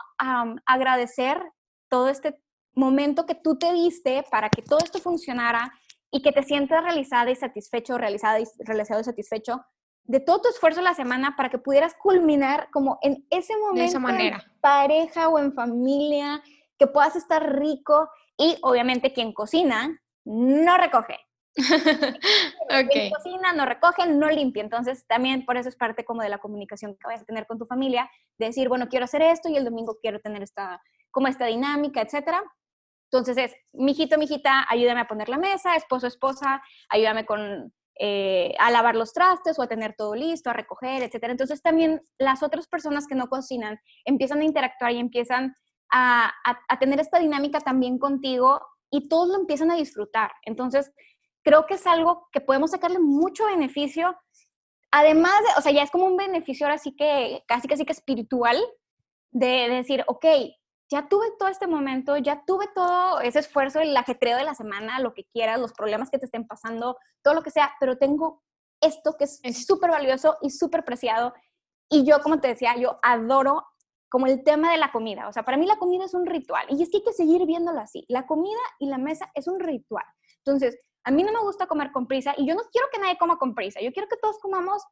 [0.66, 1.42] agradecer
[1.88, 2.40] todo este
[2.76, 5.72] momento que tú te diste para que todo esto funcionara
[6.10, 9.64] y que te sientas realizada y satisfecho, realizada y realizado y satisfecho
[10.06, 13.86] de todo tu esfuerzo la semana para que pudieras culminar como en ese momento de
[13.86, 14.36] esa manera.
[14.36, 16.42] en pareja o en familia,
[16.78, 21.18] que puedas estar rico y obviamente quien cocina no recoge.
[22.92, 24.62] Quien cocina no recoge, no limpia.
[24.62, 27.58] Entonces también por eso es parte como de la comunicación que vas a tener con
[27.58, 31.28] tu familia, de decir, bueno, quiero hacer esto y el domingo quiero tener esta, como
[31.28, 32.42] esta dinámica, etcétera.
[33.10, 38.70] Entonces es, mijito, mijita, ayúdame a poner la mesa, esposo, esposa, ayúdame con, eh, a
[38.70, 41.30] lavar los trastes o a tener todo listo, a recoger, etcétera.
[41.30, 45.54] Entonces también las otras personas que no cocinan empiezan a interactuar y empiezan
[45.90, 50.32] a, a, tener esta dinámica también contigo y todos lo empiezan a disfrutar.
[50.42, 50.92] Entonces
[51.42, 54.14] creo que es algo que podemos sacarle mucho beneficio.
[54.90, 57.92] Además, de, o sea, ya es como un beneficio ahora sí que casi casi que
[57.92, 58.58] espiritual
[59.30, 60.26] de decir, ok,
[60.90, 65.00] ya tuve todo este momento, ya tuve todo ese esfuerzo, el ajetreo de la semana,
[65.00, 68.42] lo que quieras, los problemas que te estén pasando, todo lo que sea, pero tengo
[68.80, 71.34] esto que es súper valioso y súper preciado.
[71.88, 73.64] Y yo, como te decía, yo adoro
[74.08, 75.28] como el tema de la comida.
[75.28, 77.44] O sea, para mí la comida es un ritual y es que hay que seguir
[77.46, 78.04] viéndolo así.
[78.08, 80.04] La comida y la mesa es un ritual.
[80.44, 83.18] Entonces, a mí no me gusta comer con prisa y yo no quiero que nadie
[83.18, 83.80] coma con prisa.
[83.80, 84.82] Yo quiero que todos comamos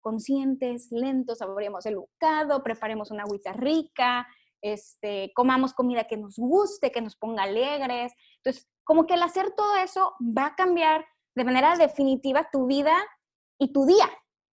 [0.00, 4.26] conscientes, lentos, saboreemos el bocado, preparemos una agüita rica,
[4.62, 8.12] este, comamos comida que nos guste, que nos ponga alegres.
[8.36, 12.96] Entonces, como que el hacer todo eso va a cambiar de manera definitiva tu vida
[13.58, 14.10] y tu día.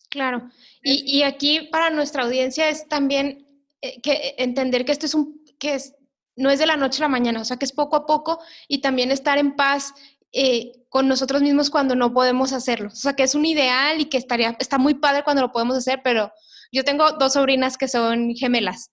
[0.10, 0.50] Claro.
[0.82, 3.46] Y, aquí para nuestra audiencia es también
[3.82, 5.96] eh, que entender que esto es un, que es,
[6.36, 8.40] no es de la noche a la mañana, o sea, que es poco a poco
[8.68, 9.94] y también estar en paz
[10.32, 12.88] eh, con nosotros mismos cuando no podemos hacerlo.
[12.88, 15.76] O sea, que es un ideal y que estaría, está muy padre cuando lo podemos
[15.76, 16.32] hacer, pero
[16.72, 18.92] yo tengo dos sobrinas que son gemelas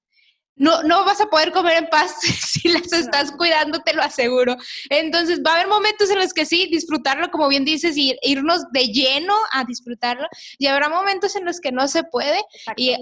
[0.57, 4.57] no, no vas a poder comer en paz si las estás cuidando, te lo aseguro.
[4.91, 8.63] Entonces, va a haber momentos en los que sí, disfrutarlo, como bien dices, y irnos
[8.73, 10.27] de lleno a disfrutarlo,
[10.59, 12.41] y habrá momentos en los que no se puede,
[12.77, 12.95] y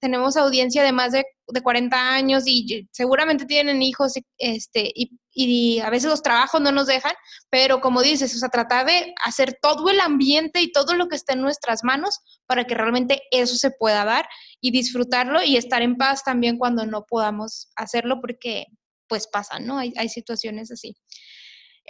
[0.00, 5.78] tenemos audiencia de más de, de 40 años y seguramente tienen hijos este, y, y,
[5.80, 7.12] a veces los trabajos no nos dejan,
[7.50, 11.16] pero como dices, o sea, tratar de hacer todo el ambiente y todo lo que
[11.16, 14.28] esté en nuestras manos para que realmente eso se pueda dar
[14.60, 18.66] y disfrutarlo y estar en paz también cuando no podamos hacerlo porque
[19.08, 19.78] pues pasa, ¿no?
[19.78, 20.96] Hay, hay situaciones así.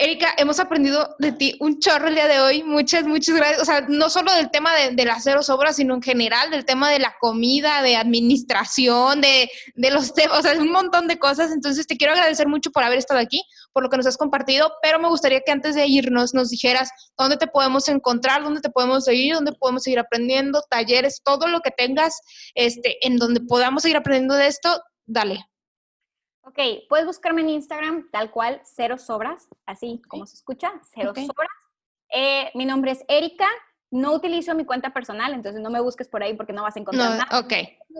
[0.03, 2.63] Erika, hemos aprendido de ti un chorro el día de hoy.
[2.63, 3.61] Muchas, muchas gracias.
[3.61, 6.65] O sea, no solo del tema de, de las cero sobras, sino en general del
[6.65, 11.19] tema de la comida, de administración, de, de los temas, o sea, un montón de
[11.19, 11.53] cosas.
[11.53, 13.45] Entonces, te quiero agradecer mucho por haber estado aquí,
[13.75, 16.89] por lo que nos has compartido, pero me gustaría que antes de irnos nos dijeras
[17.19, 21.61] dónde te podemos encontrar, dónde te podemos seguir, dónde podemos seguir aprendiendo, talleres, todo lo
[21.61, 22.19] que tengas,
[22.55, 25.50] este, en donde podamos seguir aprendiendo de esto, dale.
[26.51, 31.49] Ok, puedes buscarme en Instagram tal cual, cero sobras, así como se escucha, cero sobras.
[32.13, 33.47] Eh, mi nombre es Erika,
[33.93, 36.81] no utilizo mi cuenta personal, entonces no me busques por ahí porque no vas a
[36.81, 37.39] encontrar nada.
[37.39, 37.53] Ok.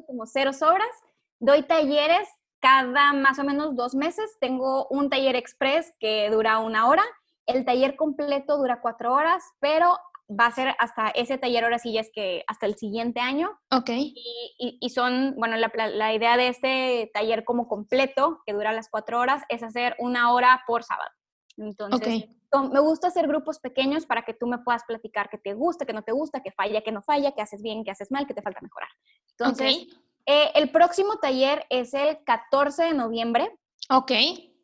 [0.07, 0.91] Como cero sobras.
[1.39, 2.29] Doy talleres
[2.59, 4.37] cada más o menos dos meses.
[4.41, 7.05] Tengo un taller express que dura una hora.
[7.47, 9.97] El taller completo dura cuatro horas, pero
[10.31, 13.51] va a ser hasta ese taller, ahora sí ya es que hasta el siguiente año.
[13.71, 13.91] Ok.
[13.91, 18.89] Y, y, son, bueno, la, la, idea de este taller como completo, que dura las
[18.89, 21.11] cuatro horas, es hacer una hora por sábado.
[21.57, 22.27] Entonces,
[22.73, 25.93] me gusta hacer grupos pequeños para que tú me puedas platicar qué te gusta, qué
[25.93, 28.35] no te gusta, qué falla, qué no falla, qué haces bien, qué haces mal, qué
[28.35, 28.89] te falta mejorar.
[29.33, 29.87] Entonces,
[30.27, 33.57] eh, el próximo taller es el 14 de noviembre.
[33.91, 34.13] Ok.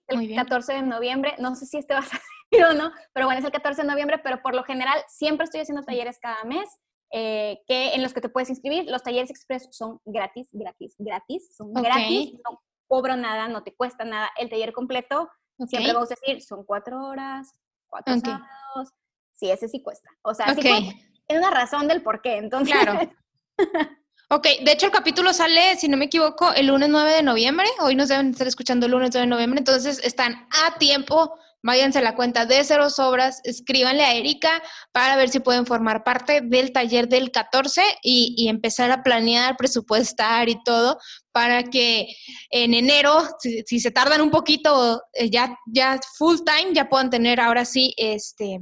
[0.08, 1.34] El 14 de noviembre.
[1.38, 2.02] No sé si este va a
[2.50, 5.60] ser no, pero bueno, es el 14 de noviembre, pero por lo general siempre estoy
[5.60, 6.68] haciendo talleres cada mes.
[7.12, 8.84] eh, que en los que te puedes inscribir.
[8.90, 14.04] Los talleres express son gratis, gratis, gratis, son gratis, no cobro nada, no te cuesta
[14.04, 14.30] nada.
[14.36, 15.30] El taller completo,
[15.68, 17.52] siempre vamos a decir, son cuatro horas,
[17.88, 18.92] cuatro sábados,
[19.32, 20.10] sí, ese sí cuesta.
[20.22, 20.94] O sea, sí cuesta.
[21.28, 22.76] Es una razón del por qué, entonces...
[22.76, 23.10] Claro.
[24.28, 27.68] Ok, de hecho el capítulo sale, si no me equivoco, el lunes 9 de noviembre.
[27.78, 31.38] Hoy nos deben estar escuchando el lunes 9 de noviembre, entonces están a tiempo.
[31.66, 34.62] Váyanse a la cuenta de Cero Sobras, escríbanle a Erika
[34.92, 40.48] para ver si pueden formar parte del taller del 14 y, empezar a planear, presupuestar
[40.48, 40.96] y todo
[41.32, 42.06] para que
[42.50, 47.40] en enero, si, se tardan un poquito, eh, ya, ya full time, ya puedan tener
[47.40, 48.60] ahora sí este,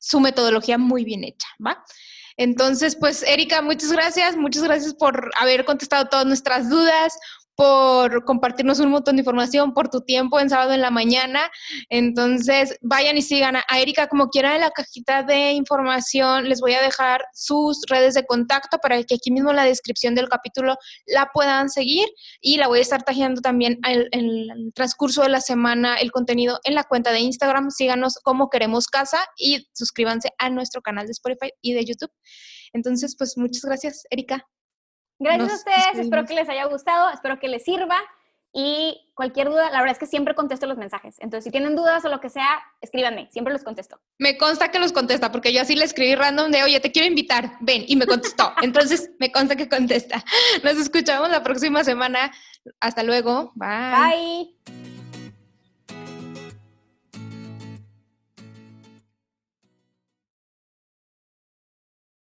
[0.00, 1.84] su metodología muy bien hecha, ¿va?
[2.36, 7.16] Entonces, pues, Erika, muchas gracias, muchas gracias por haber contestado todas nuestras dudas,
[7.56, 11.50] por compartirnos un montón de información, por tu tiempo en sábado en la mañana.
[11.88, 16.48] Entonces, vayan y sigan a Erika como quieran en la cajita de información.
[16.48, 20.14] Les voy a dejar sus redes de contacto para que aquí mismo en la descripción
[20.14, 20.76] del capítulo
[21.06, 22.08] la puedan seguir
[22.40, 26.58] y la voy a estar tajeando también en el transcurso de la semana el contenido
[26.64, 27.70] en la cuenta de Instagram.
[27.70, 32.10] Síganos como queremos casa y suscríbanse a nuestro canal de Spotify y de YouTube.
[32.72, 34.46] Entonces, pues muchas gracias, Erika.
[35.18, 37.96] Gracias a ustedes, espero que les haya gustado, espero que les sirva
[38.56, 41.16] y cualquier duda, la verdad es que siempre contesto los mensajes.
[41.18, 44.00] Entonces, si tienen dudas o lo que sea, escríbanme, siempre los contesto.
[44.18, 47.08] Me consta que los contesta, porque yo así le escribí random de, oye, te quiero
[47.08, 48.52] invitar, ven, y me contestó.
[48.62, 50.24] Entonces, me consta que contesta.
[50.62, 52.30] Nos escuchamos la próxima semana.
[52.78, 53.50] Hasta luego.
[53.56, 54.54] Bye.
[54.66, 55.03] Bye.